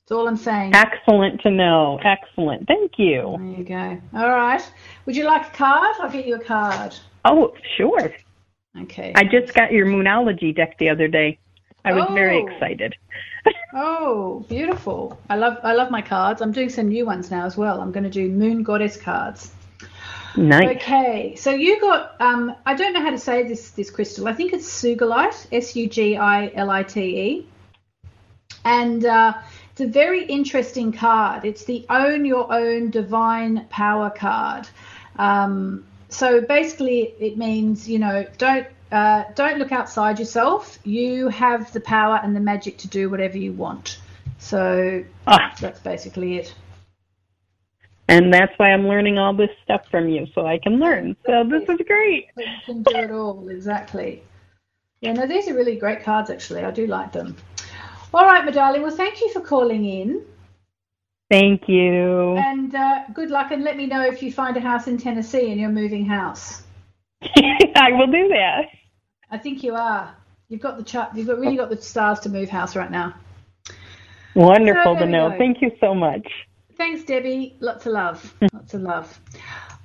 [0.10, 0.74] That's all I'm saying.
[0.74, 2.00] Excellent to know.
[2.04, 2.68] Excellent.
[2.68, 3.36] Thank you.
[3.38, 4.02] There you go.
[4.20, 4.62] All right.
[5.06, 5.96] Would you like a card?
[6.00, 6.96] I'll get you a card.
[7.26, 8.12] Oh, sure.
[8.82, 9.14] Okay.
[9.16, 11.38] I just got your Moonology deck the other day.
[11.86, 12.14] I was oh.
[12.14, 12.96] very excited.
[13.74, 15.20] oh, beautiful!
[15.30, 16.42] I love I love my cards.
[16.42, 17.82] I'm doing some new ones now as well.
[17.82, 19.52] I'm going to do Moon Goddess cards.
[20.36, 20.78] Nice.
[20.78, 24.28] Okay, so you got um, I don't know how to say this this crystal.
[24.28, 27.48] I think it's Sugilite, S U G I L I T E,
[28.64, 29.34] and uh,
[29.72, 31.46] it's a very interesting card.
[31.46, 34.68] It's the Own Your Own Divine Power card.
[35.18, 40.80] Um, so basically, it means you know don't uh, don't look outside yourself.
[40.84, 44.00] You have the power and the magic to do whatever you want.
[44.40, 45.54] So ah.
[45.60, 46.54] that's basically it.
[48.08, 51.16] And that's why I'm learning all this stuff from you, so I can learn.
[51.28, 52.28] So this is great.
[52.36, 54.24] You can do it all, exactly.
[55.02, 56.64] Yeah, no, these are really great cards, actually.
[56.64, 57.38] I do like them.
[58.12, 58.82] All right, my darling.
[58.82, 60.26] Well, thank you for calling in.
[61.30, 62.36] Thank you.
[62.38, 65.52] And uh, good luck, and let me know if you find a house in Tennessee
[65.52, 66.64] and you're moving house.
[67.22, 68.70] I will do that.
[69.32, 70.16] I think you are.
[70.48, 71.16] You've got the chart.
[71.16, 73.16] You've got really got the stars to move house right now.
[74.36, 75.36] Wonderful so to know.
[75.38, 76.28] Thank you so much.
[76.78, 77.56] Thanks, Debbie.
[77.60, 78.36] Lots of love.
[78.54, 79.20] Lots of love.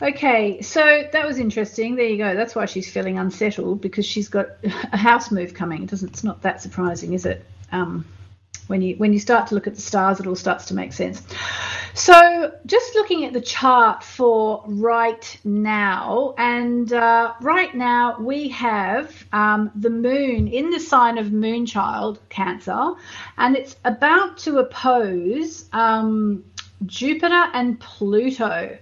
[0.00, 1.94] Okay, so that was interesting.
[1.94, 2.34] There you go.
[2.34, 5.82] That's why she's feeling unsettled because she's got a house move coming.
[5.82, 6.10] It doesn't.
[6.10, 7.44] It's not that surprising, is it?
[7.72, 8.04] Um,
[8.66, 10.92] when you when you start to look at the stars, it all starts to make
[10.92, 11.22] sense.
[11.94, 19.12] So, just looking at the chart for right now, and uh, right now we have
[19.32, 22.94] um, the moon in the sign of Moonchild, Cancer,
[23.38, 26.44] and it's about to oppose um,
[26.86, 28.76] Jupiter and Pluto.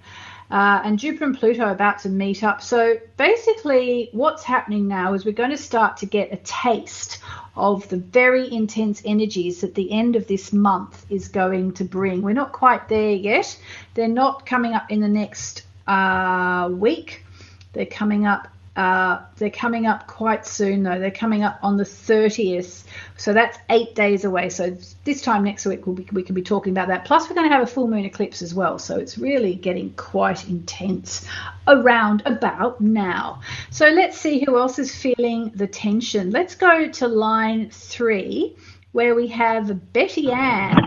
[0.52, 2.60] Uh, and Jupiter and Pluto are about to meet up.
[2.60, 7.20] So basically, what's happening now is we're going to start to get a taste
[7.56, 12.20] of the very intense energies that the end of this month is going to bring.
[12.20, 13.58] We're not quite there yet.
[13.94, 17.24] They're not coming up in the next uh, week.
[17.72, 20.98] They're coming up uh, they're coming up quite soon, though.
[20.98, 22.84] They're coming up on the 30th,
[23.18, 24.48] so that's eight days away.
[24.48, 27.04] So this time next week we'll be, we can be talking about that.
[27.04, 29.92] Plus, we're going to have a full moon eclipse as well, so it's really getting
[29.94, 31.26] quite intense
[31.68, 33.40] around about now.
[33.70, 36.30] So let's see who else is feeling the tension.
[36.30, 38.56] Let's go to line three,
[38.92, 40.78] where we have Betty Ann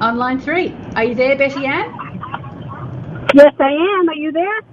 [0.00, 0.74] on line three.
[0.96, 1.92] Are you there, Betty Ann?
[3.34, 4.08] Yes, I am.
[4.08, 4.71] Are you there?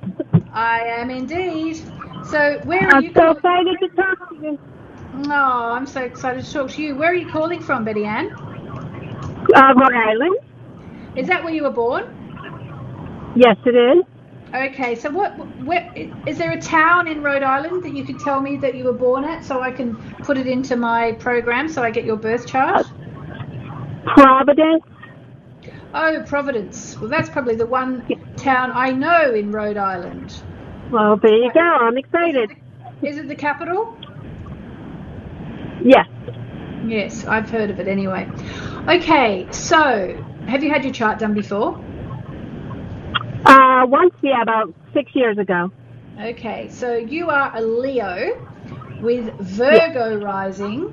[0.54, 1.78] I am indeed.
[2.26, 3.10] So where are I'm you?
[3.10, 4.60] I'm so excited to talk to you.
[5.26, 6.96] Oh, I'm so excited to talk to you.
[6.96, 8.32] Where are you calling from, Betty Ann?
[9.56, 10.38] Uh, Rhode Island.
[11.16, 12.16] Is that where you were born?
[13.36, 14.04] Yes, it is.
[14.54, 15.32] Okay, so what?
[15.64, 15.92] Where,
[16.26, 18.94] is there a town in Rhode Island that you could tell me that you were
[18.94, 22.48] born at, so I can put it into my program, so I get your birth
[22.48, 22.88] chart?
[24.06, 24.84] Providence.
[25.94, 26.98] Oh, Providence.
[27.00, 28.06] Well, that's probably the one
[28.40, 30.42] town I know in Rhode Island.
[30.92, 31.60] Well, there you go.
[31.60, 32.52] I'm excited.
[32.52, 33.96] Is it the, is it the capital?
[35.84, 36.08] Yes.
[36.86, 38.28] Yes, I've heard of it anyway.
[38.88, 40.16] Okay, so
[40.48, 41.76] have you had your chart done before?
[43.46, 45.72] Uh, once, yeah, about six years ago.
[46.20, 48.46] Okay, so you are a Leo
[49.02, 50.24] with Virgo yes.
[50.24, 50.92] rising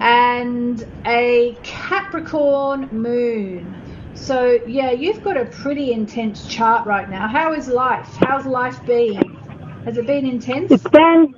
[0.00, 3.79] and a Capricorn moon.
[4.14, 7.28] So yeah, you've got a pretty intense chart right now.
[7.28, 8.06] How is life?
[8.20, 9.34] How's life been?
[9.84, 10.70] Has it been intense?
[10.70, 11.34] It's been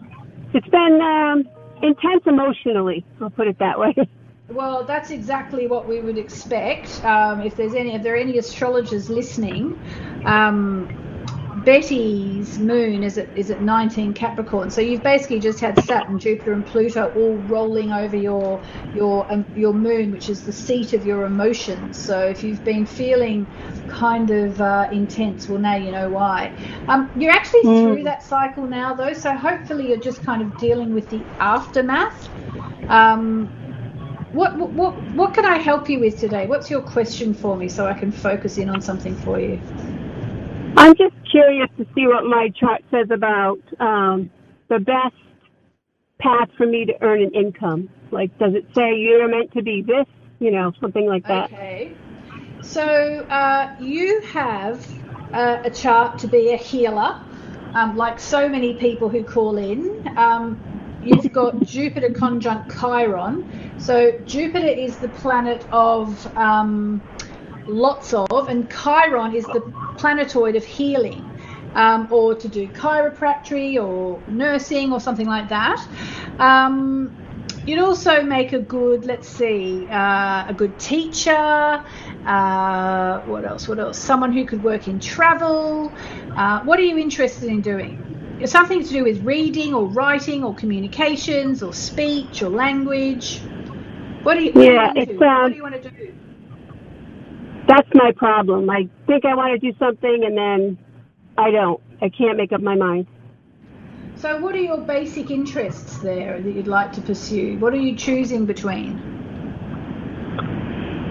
[0.52, 1.48] it's been um,
[1.82, 3.04] intense emotionally.
[3.20, 3.94] I'll put it that way.
[4.48, 7.02] Well, that's exactly what we would expect.
[7.04, 9.80] Um, if there's any, if there are any astrologers listening,
[10.26, 10.88] um,
[11.56, 14.70] Betty's moon is at is at 19 Capricorn.
[14.70, 18.62] So you've basically just had Saturn, Jupiter, and Pluto all rolling over your
[18.94, 21.98] your um, your moon, which is the seat of your emotions.
[21.98, 23.46] So if you've been feeling
[23.88, 26.52] kind of uh, intense, well now you know why.
[26.88, 27.82] Um, you're actually mm.
[27.82, 29.12] through that cycle now, though.
[29.12, 32.28] So hopefully you're just kind of dealing with the aftermath.
[32.88, 33.46] Um,
[34.32, 36.46] what, what what can I help you with today?
[36.46, 39.60] What's your question for me so I can focus in on something for you?
[40.76, 44.30] I'm just curious to see what my chart says about um,
[44.68, 45.14] the best
[46.18, 47.90] path for me to earn an income.
[48.10, 50.06] Like, does it say you're meant to be this?
[50.38, 51.52] You know, something like that.
[51.52, 51.92] Okay.
[52.62, 54.86] So uh, you have
[55.32, 57.20] uh, a chart to be a healer,
[57.74, 60.08] um, like so many people who call in.
[60.16, 60.60] Um,
[61.02, 63.72] you've got Jupiter conjunct Chiron.
[63.78, 67.02] So Jupiter is the planet of um,
[67.66, 69.60] lots of, and Chiron is the
[69.96, 71.28] planetoid of healing.
[71.74, 75.82] Um, or to do chiropractic or nursing or something like that.
[76.38, 77.16] Um,
[77.66, 81.82] you'd also make a good, let's see, uh, a good teacher.
[82.26, 83.68] Uh, what else?
[83.68, 83.98] What else?
[83.98, 85.92] Someone who could work in travel.
[86.36, 88.40] Uh, what are you interested in doing?
[88.44, 93.40] Something to do with reading or writing or communications or speech or language.
[94.24, 95.18] What do you, what yeah, do you want to do?
[95.18, 96.01] what do you want to do?
[97.74, 98.68] That's my problem.
[98.68, 100.78] I think I want to do something and then
[101.38, 101.80] I don't.
[102.02, 103.06] I can't make up my mind.
[104.16, 107.56] So, what are your basic interests there that you'd like to pursue?
[107.60, 108.98] What are you choosing between?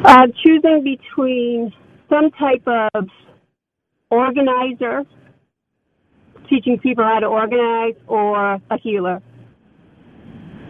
[0.06, 1.74] Uh, choosing between
[2.10, 3.08] some type of
[4.12, 5.04] organizer,
[6.48, 9.20] teaching people how to organize, or a healer.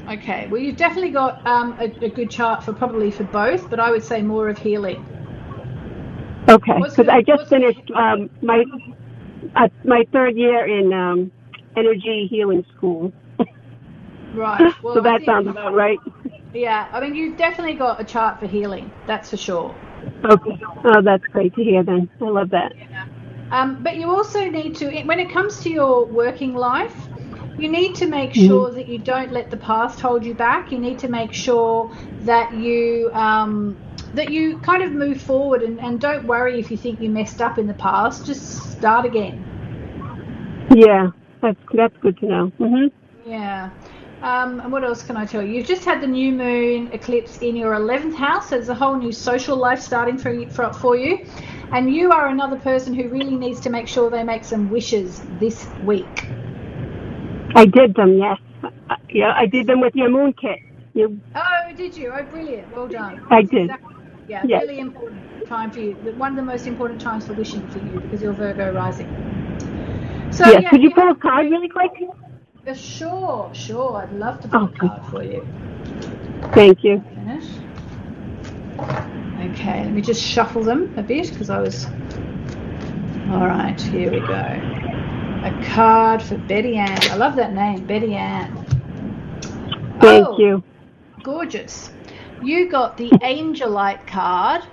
[0.07, 3.79] Okay, well, you've definitely got um, a, a, good chart for probably for both, but
[3.79, 5.05] I would say more of healing.
[6.49, 8.63] Okay, because I just finished um, my
[9.55, 11.31] uh, my third year in um,
[11.75, 13.13] energy healing school.
[14.33, 14.73] Right.
[14.83, 15.99] Well, so that sounds about right.
[16.53, 18.91] Yeah, I mean, you've definitely got a chart for healing.
[19.07, 19.75] That's for sure.
[20.23, 20.59] Okay.
[20.85, 21.83] Oh, that's great to hear.
[21.83, 22.73] Then I love that.
[22.75, 23.05] Yeah.
[23.51, 26.95] Um, but you also need to, when it comes to your working life,
[27.57, 28.47] you need to make mm-hmm.
[28.47, 30.71] sure that you don't let the past hold you back.
[30.71, 33.77] You need to make sure that you um,
[34.13, 37.41] that you kind of move forward and, and don't worry if you think you messed
[37.41, 38.25] up in the past.
[38.25, 39.45] Just start again.
[40.75, 42.51] Yeah, that's that's good to know.
[42.59, 43.29] Mm-hmm.
[43.29, 43.69] Yeah.
[44.21, 45.53] Um, and what else can I tell you?
[45.53, 48.49] You've just had the new moon eclipse in your 11th house.
[48.49, 51.25] So there's a whole new social life starting for you, for, for you.
[51.73, 55.21] And you are another person who really needs to make sure they make some wishes
[55.39, 56.27] this week.
[57.55, 58.37] I did them, yes.
[58.63, 60.59] Uh, yeah, I did them with your moon kit.
[60.93, 61.19] You...
[61.35, 62.11] Oh, did you?
[62.11, 62.75] Oh, brilliant.
[62.75, 63.25] Well done.
[63.31, 63.71] I did.
[63.71, 63.90] Exactly,
[64.27, 64.63] yeah, yes.
[64.63, 65.93] really important time for you.
[66.17, 69.07] One of the most important times for wishing for you because you're Virgo rising.
[70.31, 70.63] So, yes.
[70.63, 71.91] Yeah, Could you, pull a card really quick?
[72.65, 73.97] Uh, sure, sure.
[73.97, 74.85] I'd love to pull okay.
[74.85, 75.45] a card for you.
[76.53, 77.03] Thank you.
[79.51, 81.85] Okay, let me just shuffle them a bit because I was.
[83.31, 84.33] All right, here we go.
[85.43, 86.97] A card for Betty Ann.
[87.09, 88.55] I love that name, Betty Ann.
[89.99, 90.63] Thank oh, you.
[91.23, 91.91] Gorgeous.
[92.43, 94.63] You got the Angelite card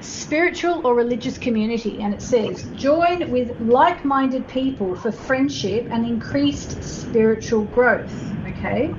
[0.00, 6.06] spiritual or religious community, and it says join with like minded people for friendship and
[6.06, 8.14] increased spiritual growth.
[8.46, 8.94] Okay,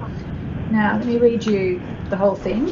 [0.70, 2.68] now let me read you the whole thing.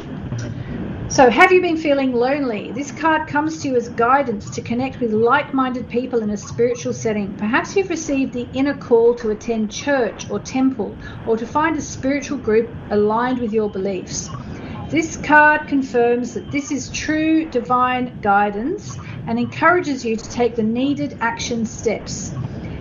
[1.08, 2.70] So, have you been feeling lonely?
[2.70, 6.36] This card comes to you as guidance to connect with like minded people in a
[6.36, 7.34] spiritual setting.
[7.34, 11.82] Perhaps you've received the inner call to attend church or temple or to find a
[11.82, 14.30] spiritual group aligned with your beliefs.
[14.92, 20.62] This card confirms that this is true divine guidance and encourages you to take the
[20.62, 22.34] needed action steps.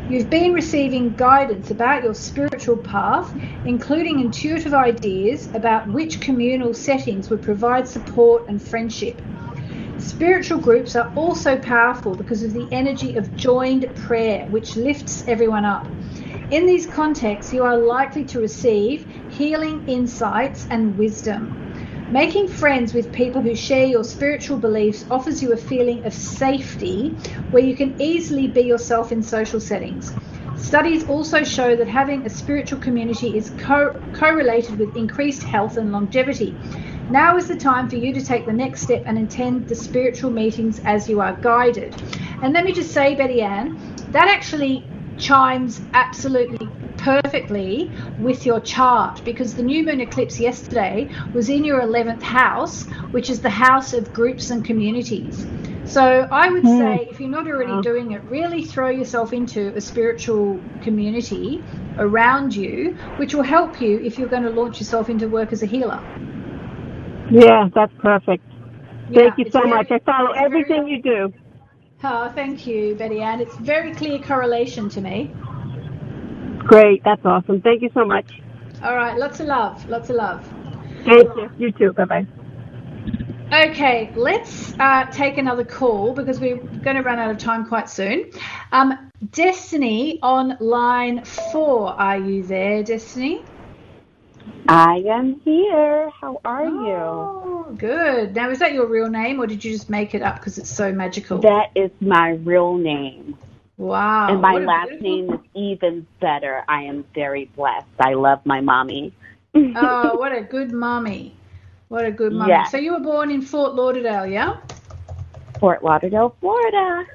[0.09, 3.34] You've been receiving guidance about your spiritual path,
[3.64, 9.22] including intuitive ideas about which communal settings would provide support and friendship.
[9.97, 15.64] Spiritual groups are also powerful because of the energy of joined prayer, which lifts everyone
[15.64, 15.88] up.
[16.51, 21.61] In these contexts, you are likely to receive healing insights and wisdom.
[22.12, 27.12] Making friends with people who share your spiritual beliefs offers you a feeling of safety
[27.51, 30.12] where you can easily be yourself in social settings.
[30.57, 35.93] Studies also show that having a spiritual community is co- correlated with increased health and
[35.93, 36.53] longevity.
[37.09, 40.32] Now is the time for you to take the next step and attend the spiritual
[40.32, 41.95] meetings as you are guided.
[42.41, 43.80] And let me just say, Betty Ann,
[44.12, 44.86] that actually
[45.18, 46.68] chimes absolutely
[47.02, 52.84] perfectly with your chart because the new moon eclipse yesterday was in your 11th house,
[53.12, 55.45] which is the house of groups and communities.
[55.86, 56.78] So I would mm.
[56.78, 61.64] say if you're not already doing it, really throw yourself into a spiritual community
[61.97, 65.64] around you, which will help you if you're going to launch yourself into work as
[65.64, 65.99] a healer.
[67.32, 68.43] Yeah, that's perfect.
[69.10, 69.91] Yeah, thank you so very, much.
[69.91, 71.34] I follow everything very, you do.
[72.04, 73.41] Oh, thank you, Betty Ann.
[73.41, 75.32] It's very clear correlation to me.
[76.72, 77.03] Great.
[77.03, 77.61] That's awesome.
[77.61, 78.39] Thank you so much.
[78.82, 79.17] All right.
[79.17, 79.89] Lots of love.
[79.89, 80.41] Lots of love.
[81.03, 81.51] Thank you.
[81.57, 81.91] You too.
[81.91, 82.28] Bye bye.
[83.53, 87.89] Okay, let's uh, take another call because we're going to run out of time quite
[87.89, 88.32] soon.
[88.72, 91.89] Um, Destiny on line four.
[91.89, 93.43] Are you there, Destiny?
[94.69, 96.09] I am here.
[96.22, 97.76] How are oh, you?
[97.76, 98.34] Good.
[98.34, 100.69] Now, is that your real name or did you just make it up because it's
[100.69, 101.39] so magical?
[101.39, 103.38] That is my real name.
[103.82, 104.28] Wow.
[104.30, 106.64] And my last name is even better.
[106.68, 107.88] I am very blessed.
[108.00, 109.12] I love my mommy.
[109.56, 111.36] oh, what a good mommy.
[111.88, 112.52] What a good mommy.
[112.52, 112.70] Yes.
[112.70, 114.58] So you were born in Fort Lauderdale, yeah?
[115.60, 117.08] Fort Lauderdale, Florida.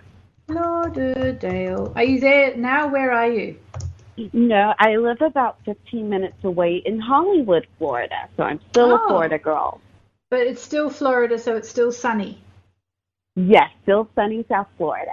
[0.49, 1.93] Lauderdale.
[1.95, 2.89] Are you there now?
[2.89, 3.57] Where are you?
[4.33, 8.29] No, I live about 15 minutes away in Hollywood, Florida.
[8.37, 8.97] So I'm still oh.
[8.97, 9.81] a Florida girl.
[10.31, 12.43] But it's still Florida, so it's still sunny.
[13.37, 15.13] Yes, still sunny South Florida.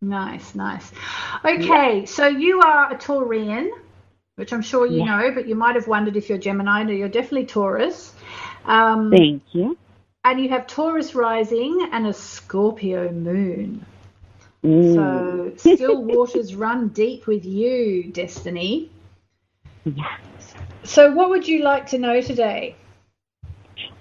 [0.00, 0.92] Nice, nice.
[1.44, 2.04] Okay, yeah.
[2.04, 3.70] so you are a Taurian,
[4.36, 5.04] which I'm sure you yeah.
[5.04, 6.82] know, but you might have wondered if you're Gemini.
[6.82, 8.12] No, you're definitely Taurus.
[8.64, 9.76] Um, Thank you.
[10.24, 13.86] And you have Taurus rising and a Scorpio moon.
[14.64, 14.94] Mm.
[14.94, 18.90] So still waters run deep with you, Destiny.
[19.84, 20.54] Yes.
[20.84, 22.76] So what would you like to know today?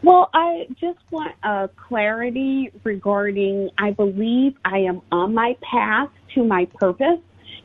[0.04, 3.70] Well, I just want uh, clarity regarding.
[3.78, 7.20] I believe I am on my path to my purpose,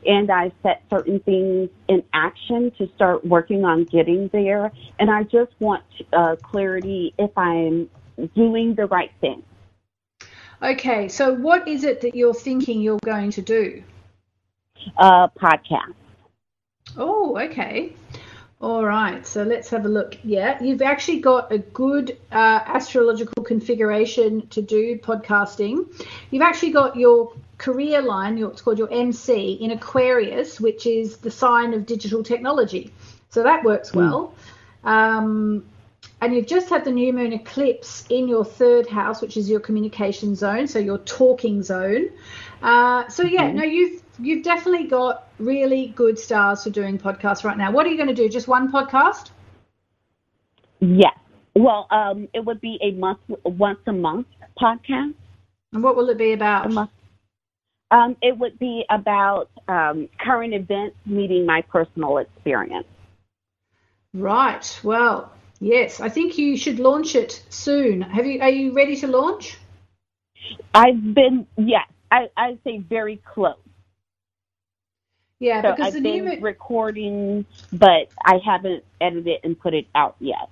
[0.05, 4.71] and I set certain things in action to start working on getting there.
[4.99, 7.89] And I just want uh, clarity if I'm
[8.35, 9.43] doing the right thing.
[10.63, 13.83] Okay, so what is it that you're thinking you're going to do?
[14.97, 15.93] A podcast.
[16.97, 17.93] Oh, okay.
[18.61, 20.19] All right, so let's have a look.
[20.23, 25.91] Yeah, you've actually got a good uh, astrological configuration to do podcasting.
[26.29, 31.17] You've actually got your career line, your, it's called your MC, in Aquarius, which is
[31.17, 32.93] the sign of digital technology.
[33.31, 33.97] So that works hmm.
[33.97, 34.35] well.
[34.83, 34.89] Mm.
[34.89, 35.65] Um,
[36.21, 39.59] and you've just had the new moon eclipse in your third house, which is your
[39.59, 42.09] communication zone, so your talking zone.
[42.61, 43.57] Uh, so yeah, mm-hmm.
[43.57, 47.71] no, you've you've definitely got really good stars for doing podcasts right now.
[47.71, 48.29] What are you going to do?
[48.29, 49.31] Just one podcast?
[50.79, 51.17] Yes.
[51.55, 54.27] Well, um, it would be a month, once a month
[54.59, 55.13] podcast.
[55.73, 56.71] And what will it be about?
[57.91, 62.87] Um, it would be about um, current events meeting my personal experience.
[64.13, 64.79] Right.
[64.83, 65.99] Well, yes.
[65.99, 68.01] I think you should launch it soon.
[68.01, 68.41] Have you?
[68.41, 69.57] Are you ready to launch?
[70.73, 71.47] I've been.
[71.57, 71.87] Yes.
[72.09, 73.55] I I say very close.
[75.41, 79.87] Yeah, so because I've the been new recording, but I haven't edited and put it
[79.95, 80.49] out yet.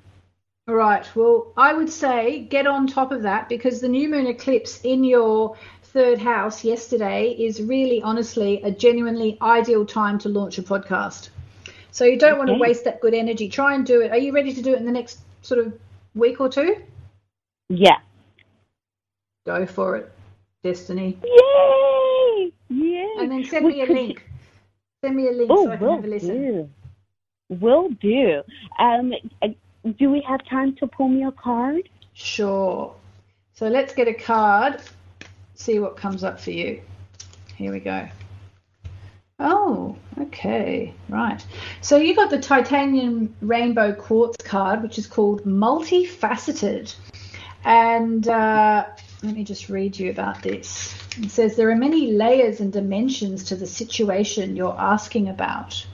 [0.68, 1.08] Right.
[1.16, 5.04] Well, I would say get on top of that because the new moon eclipse in
[5.04, 11.30] your third house yesterday is really, honestly, a genuinely ideal time to launch a podcast.
[11.92, 12.40] So you don't okay.
[12.40, 13.48] want to waste that good energy.
[13.48, 14.10] Try and do it.
[14.10, 15.72] Are you ready to do it in the next sort of
[16.16, 16.82] week or two?
[17.70, 18.00] Yeah.
[19.46, 20.12] Go for it,
[20.64, 21.20] Destiny.
[21.24, 22.52] Yay!
[22.70, 23.14] Yay!
[23.20, 24.29] And then send me a link.
[25.02, 26.42] Send me a link oh, so I can have a listen.
[26.42, 26.70] Do.
[27.50, 28.44] Will do.
[28.78, 29.14] Um,
[29.98, 31.90] do we have time to pull me a card?
[32.14, 32.94] Sure.
[33.54, 34.82] So let's get a card,
[35.56, 36.82] see what comes up for you.
[37.56, 38.08] Here we go.
[39.40, 41.46] Oh, okay, right.
[41.82, 46.94] So you got the titanium rainbow quartz card, which is called multifaceted.
[47.64, 48.86] And uh,
[49.22, 50.96] let me just read you about this.
[51.18, 55.86] It says there are many layers and dimensions to the situation you're asking about.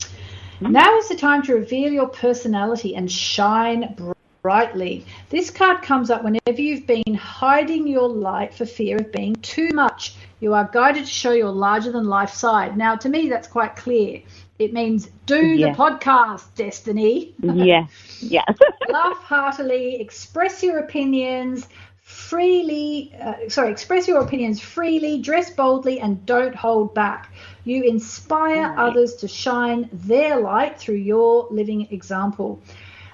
[0.00, 0.72] Mm-hmm.
[0.72, 3.96] Now is the time to reveal your personality and shine
[4.42, 5.06] brightly.
[5.30, 9.70] This card comes up whenever you've been hiding your light for fear of being too
[9.70, 10.14] much.
[10.40, 12.76] You are guided to show your larger than life side.
[12.76, 14.20] Now, to me, that's quite clear.
[14.58, 15.72] It means do yeah.
[15.72, 17.34] the podcast, Destiny.
[17.40, 17.86] Yeah,
[18.20, 18.44] yeah.
[18.88, 21.66] Laugh heartily, express your opinions,
[22.04, 27.32] freely, uh, sorry, express your opinions freely, dress boldly, and don't hold back.
[27.64, 28.78] You inspire right.
[28.78, 32.60] others to shine their light through your living example.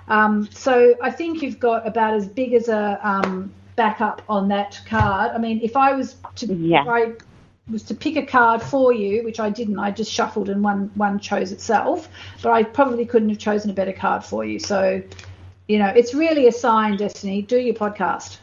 [0.09, 4.81] Um, so I think you've got about as big as a um, backup on that
[4.87, 5.31] card.
[5.33, 6.83] I mean, if I was to, yeah.
[6.83, 7.13] if I
[7.71, 10.91] was to pick a card for you, which I didn't, I just shuffled and one
[10.97, 12.09] one chose itself.
[12.43, 14.59] But I probably couldn't have chosen a better card for you.
[14.59, 15.01] So,
[15.69, 17.43] you know, it's really a sign, Destiny.
[17.43, 18.39] Do your podcast.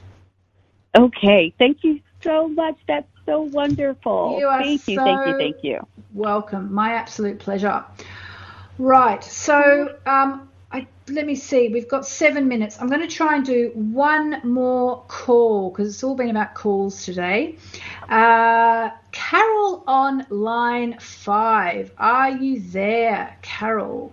[0.98, 1.54] Okay.
[1.60, 2.76] Thank you so much.
[2.88, 4.38] That's so wonderful.
[4.40, 4.98] You are thank so you.
[4.98, 5.38] Thank you.
[5.38, 5.88] Thank you.
[6.14, 6.74] Welcome.
[6.74, 7.84] My absolute pleasure.
[8.80, 9.24] Right.
[9.24, 11.70] So, um, I, let me see.
[11.70, 12.78] We've got seven minutes.
[12.82, 17.06] I'm going to try and do one more call because it's all been about calls
[17.06, 17.58] today.
[18.10, 21.92] Uh, Carol on line five.
[21.98, 24.12] Are you there, Carol?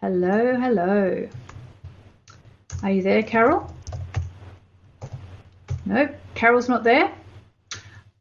[0.00, 1.28] Hello, hello.
[2.82, 3.72] Are you there, Carol?
[5.88, 7.10] No, Carol's not there.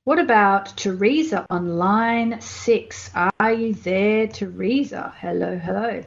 [0.05, 3.11] What about Teresa on line six?
[3.13, 5.13] Are you there, Teresa?
[5.19, 6.01] Hello, hello.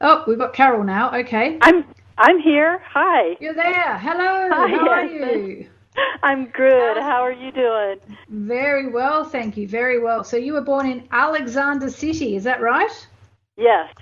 [0.00, 1.12] Oh, we've got Carol now.
[1.12, 1.58] Okay.
[1.60, 1.84] I'm
[2.16, 2.80] I'm here.
[2.86, 3.36] Hi.
[3.40, 3.98] You're there.
[3.98, 4.48] Hello.
[4.52, 5.68] Hi, How are you?
[6.22, 6.98] I'm good.
[6.98, 7.98] How are you doing?
[8.28, 9.66] Very well, thank you.
[9.66, 10.22] Very well.
[10.22, 13.08] So you were born in Alexander City, is that right?
[13.56, 13.92] Yes.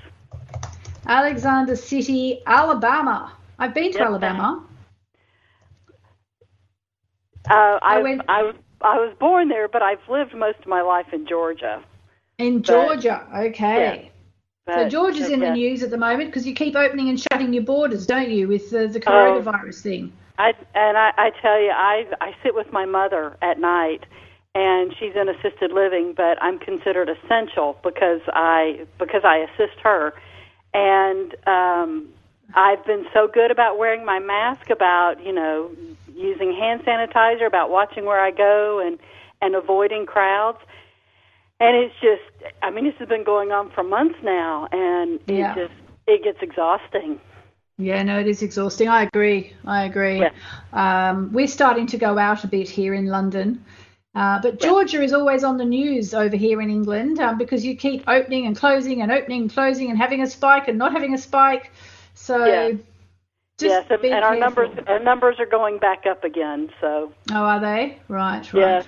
[1.07, 3.33] Alexander City, Alabama.
[3.59, 4.67] I've been to yes, Alabama.
[7.51, 10.83] Uh, I, I, went, I, I was born there, but I've lived most of my
[10.83, 11.83] life in Georgia.
[12.39, 14.11] In Georgia, but, okay.
[14.69, 15.49] Yeah, so Georgia's in yeah.
[15.49, 18.49] the news at the moment because you keep opening and shutting your borders, don't you,
[18.49, 19.43] with the, the oh.
[19.43, 20.13] coronavirus thing?
[20.39, 24.05] I and I, I tell you, I I sit with my mother at night,
[24.55, 30.15] and she's in assisted living, but I'm considered essential because I because I assist her,
[30.73, 32.09] and um,
[32.55, 35.71] I've been so good about wearing my mask, about you know
[36.21, 38.99] using hand sanitizer, about watching where I go and
[39.43, 40.59] and avoiding crowds.
[41.59, 45.53] And it's just I mean this has been going on for months now and yeah.
[45.53, 47.21] it just it gets exhausting.
[47.79, 48.89] Yeah, no, it is exhausting.
[48.89, 49.55] I agree.
[49.65, 50.21] I agree.
[50.21, 50.33] Yeah.
[50.73, 53.65] Um, we're starting to go out a bit here in London.
[54.15, 55.05] Uh, but Georgia yeah.
[55.05, 58.57] is always on the news over here in England um, because you keep opening and
[58.57, 61.73] closing and opening and closing and having a spike and not having a spike.
[62.15, 62.73] So yeah.
[63.61, 66.71] Just yes, and our numbers our numbers are going back up again.
[66.81, 67.13] So.
[67.31, 67.99] Oh, are they?
[68.09, 68.51] Right.
[68.55, 68.55] Right.
[68.55, 68.87] Yes.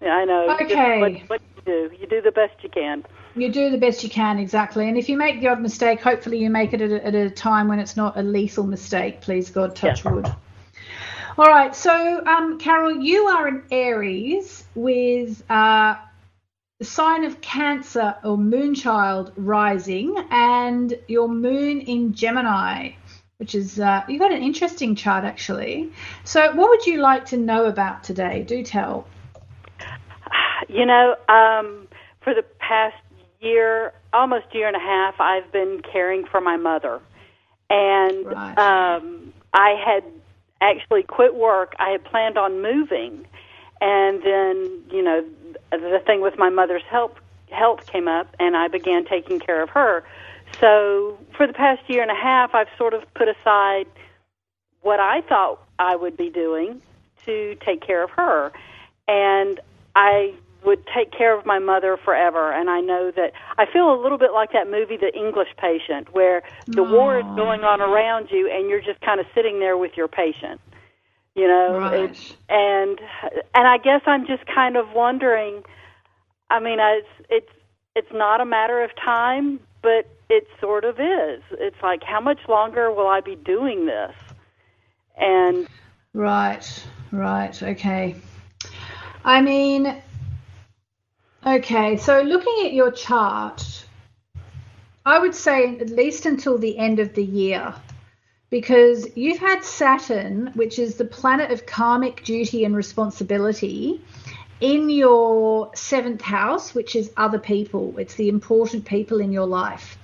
[0.00, 0.56] Yeah, I know.
[0.60, 1.00] Okay.
[1.00, 3.04] What, what you do, you do the best you can.
[3.34, 4.88] You do the best you can, exactly.
[4.88, 7.30] And if you make the odd mistake, hopefully you make it at a, at a
[7.30, 9.22] time when it's not a lethal mistake.
[9.22, 10.12] Please God, touch yeah.
[10.12, 10.34] wood.
[11.36, 11.74] All right.
[11.74, 15.96] So, um, Carol, you are an Aries with uh,
[16.78, 22.92] the sign of Cancer or Moonchild rising, and your Moon in Gemini
[23.38, 25.92] which is uh, you've got an interesting chart actually.
[26.24, 28.42] So, what would you like to know about today?
[28.42, 29.06] Do tell.
[30.68, 31.86] You know, um,
[32.22, 32.96] for the past
[33.40, 37.00] year, almost year and a half, I've been caring for my mother,
[37.68, 38.58] and right.
[38.58, 40.04] um, I had
[40.60, 41.74] actually quit work.
[41.78, 43.26] I had planned on moving,
[43.80, 45.24] and then you know
[45.70, 47.12] the thing with my mother's health
[47.50, 50.04] health came up, and I began taking care of her.
[50.60, 53.86] So for the past year and a half, I've sort of put aside
[54.82, 56.80] what I thought I would be doing
[57.26, 58.52] to take care of her.
[59.08, 59.60] And
[59.94, 60.34] I
[60.64, 62.52] would take care of my mother forever.
[62.52, 66.12] And I know that I feel a little bit like that movie, The English Patient,
[66.12, 66.92] where the Aww.
[66.92, 70.08] war is going on around you and you're just kind of sitting there with your
[70.08, 70.60] patient.
[71.34, 72.36] You know, right.
[72.48, 72.98] and
[73.54, 75.62] and I guess I'm just kind of wondering.
[76.48, 77.52] I mean, it's it's
[77.94, 81.42] it's not a matter of time, but it sort of is.
[81.52, 84.14] It's like, how much longer will I be doing this?
[85.16, 85.66] And
[86.12, 88.16] right, right, okay.
[89.24, 90.02] I mean,
[91.44, 91.96] okay.
[91.96, 93.86] So looking at your chart,
[95.04, 97.74] I would say at least until the end of the year,
[98.50, 104.00] because you've had Saturn, which is the planet of karmic duty and responsibility,
[104.60, 107.94] in your seventh house, which is other people.
[107.98, 109.98] It's the important people in your life.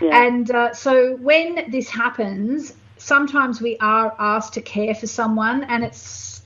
[0.00, 0.26] Yeah.
[0.26, 5.84] And uh, so when this happens, sometimes we are asked to care for someone, and
[5.84, 5.94] it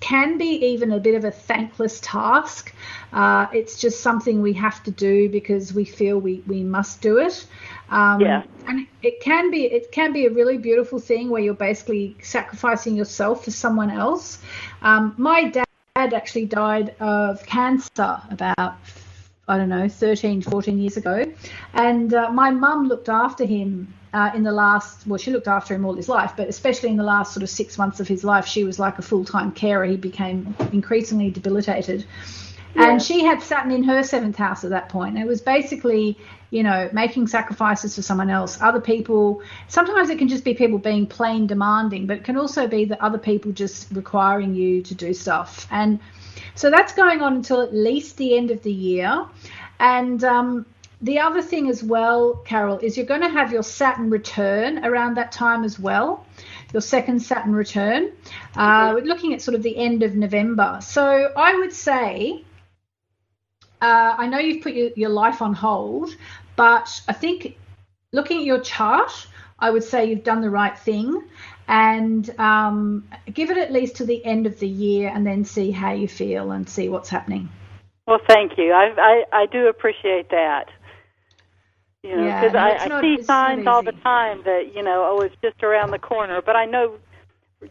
[0.01, 2.75] can be even a bit of a thankless task.
[3.13, 7.19] Uh, it's just something we have to do because we feel we, we must do
[7.19, 7.47] it.
[7.91, 8.43] Um, yeah.
[8.67, 12.97] And it can be it can be a really beautiful thing where you're basically sacrificing
[12.97, 14.39] yourself for someone else.
[14.83, 15.65] Um, my dad
[15.97, 18.75] dad actually died of cancer about
[19.47, 21.25] I don't know 13 14 years ago.
[21.73, 25.73] And uh, my mum looked after him uh, in the last well she looked after
[25.73, 28.25] him all his life but especially in the last sort of 6 months of his
[28.25, 29.85] life she was like a full-time carer.
[29.85, 32.05] He became increasingly debilitated
[32.75, 32.91] yeah.
[32.91, 36.19] and she had Saturn in her seventh house at that point it was basically
[36.55, 38.63] you know, making sacrifices for someone else.
[38.63, 42.69] Other people, sometimes it can just be people being plain demanding, but it can also
[42.69, 45.67] be that other people just requiring you to do stuff.
[45.73, 45.99] And
[46.55, 49.27] so that's going on until at least the end of the year.
[49.81, 50.65] And um,
[51.03, 55.17] the other thing as well, Carol, is you're going to have your Saturn return around
[55.17, 56.25] that time as well.
[56.73, 58.13] Your second Saturn return.
[58.55, 60.79] Uh, we're looking at sort of the end of November.
[60.83, 62.45] So I would say,
[63.85, 66.17] uh, I know you've put your, your life on hold,
[66.57, 67.59] but I think
[68.13, 69.27] looking at your chart,
[69.59, 71.23] I would say you've done the right thing
[71.69, 75.71] and um, give it at least to the end of the year and then see
[75.71, 77.51] how you feel and see what's happening.
[78.07, 78.73] Well, thank you.
[78.73, 80.71] I, I, I do appreciate that.
[82.03, 85.21] You know, because yeah, I, I see signs all the time that, you know, oh,
[85.23, 86.43] it's just around the corner.
[86.45, 86.97] But I know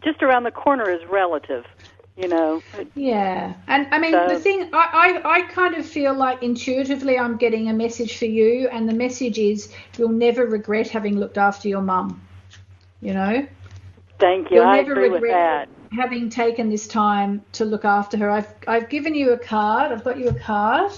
[0.03, 1.65] just around the corner is relative
[2.15, 2.61] you know.
[2.95, 7.17] Yeah, and I mean so, the thing, I, I I kind of feel like intuitively
[7.17, 11.37] I'm getting a message for you, and the message is you'll never regret having looked
[11.37, 12.21] after your mum.
[13.01, 13.47] You know.
[14.19, 14.57] Thank you.
[14.57, 18.29] You'll I never regret having taken this time to look after her.
[18.29, 19.91] I've I've given you a card.
[19.91, 20.91] I've got you a card.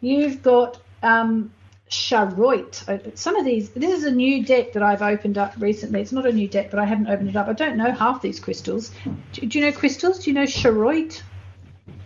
[0.00, 1.52] You've got um,
[1.88, 2.82] charoite.
[2.88, 6.00] Uh, some of these, this is a new deck that I've opened up recently.
[6.00, 7.48] It's not a new deck, but I haven't opened it up.
[7.48, 8.90] I don't know half these crystals.
[9.32, 10.20] Do, do you know crystals?
[10.20, 11.22] Do you know charoite?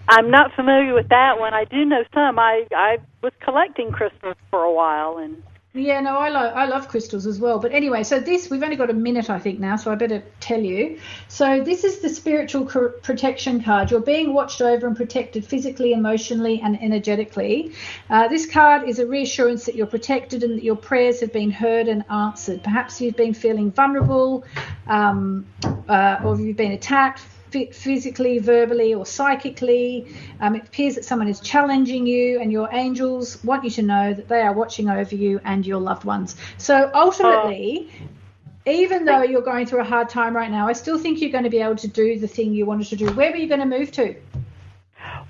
[0.08, 1.54] I'm not familiar with that one.
[1.54, 2.38] I do know some.
[2.38, 5.42] I I was collecting crystals for a while, and
[5.74, 7.58] yeah, no, I love I love crystals as well.
[7.58, 10.22] But anyway, so this we've only got a minute, I think now, so I better
[10.38, 10.98] tell you.
[11.28, 13.90] So this is the spiritual protection card.
[13.90, 17.72] You're being watched over and protected physically, emotionally, and energetically.
[18.10, 21.50] Uh, this card is a reassurance that you're protected and that your prayers have been
[21.50, 22.62] heard and answered.
[22.62, 24.44] Perhaps you've been feeling vulnerable,
[24.88, 25.46] um,
[25.88, 27.22] uh, or you've been attacked,
[27.52, 30.06] physically, verbally, or psychically.
[30.40, 34.14] Um, it appears that someone is challenging you, and your angels want you to know
[34.14, 36.36] that they are watching over you and your loved ones.
[36.58, 37.90] So ultimately,
[38.66, 41.44] even though you're going through a hard time right now, I still think you're going
[41.44, 43.12] to be able to do the thing you wanted to do.
[43.12, 44.14] Where were you going to move to?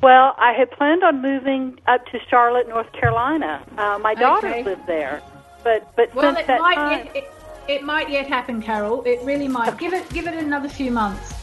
[0.02, 3.64] Well, I had planned on moving up to Charlotte, North Carolina.
[3.78, 4.64] Uh, my daughters okay.
[4.64, 5.22] lives there,
[5.62, 7.32] but but well, since that might, time, it, it,
[7.68, 9.02] it might yet happen, Carol.
[9.04, 9.78] It really might.
[9.78, 11.41] Give it give it another few months.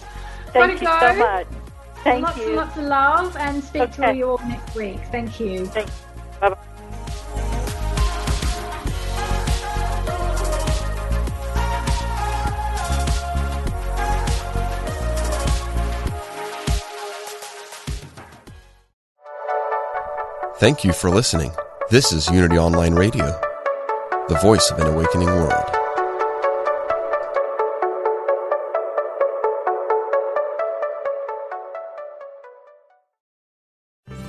[0.52, 1.00] Thank you go.
[1.00, 1.48] so much.
[2.04, 2.48] Thank lots you.
[2.48, 3.92] and lots of love and speak okay.
[3.94, 5.00] to all you all next week.
[5.12, 5.66] Thank you.
[5.68, 5.94] Thank you.
[6.40, 6.58] Bye-bye.
[20.60, 21.52] Thank you for listening.
[21.90, 23.26] This is Unity Online Radio,
[24.28, 25.79] the voice of an awakening world.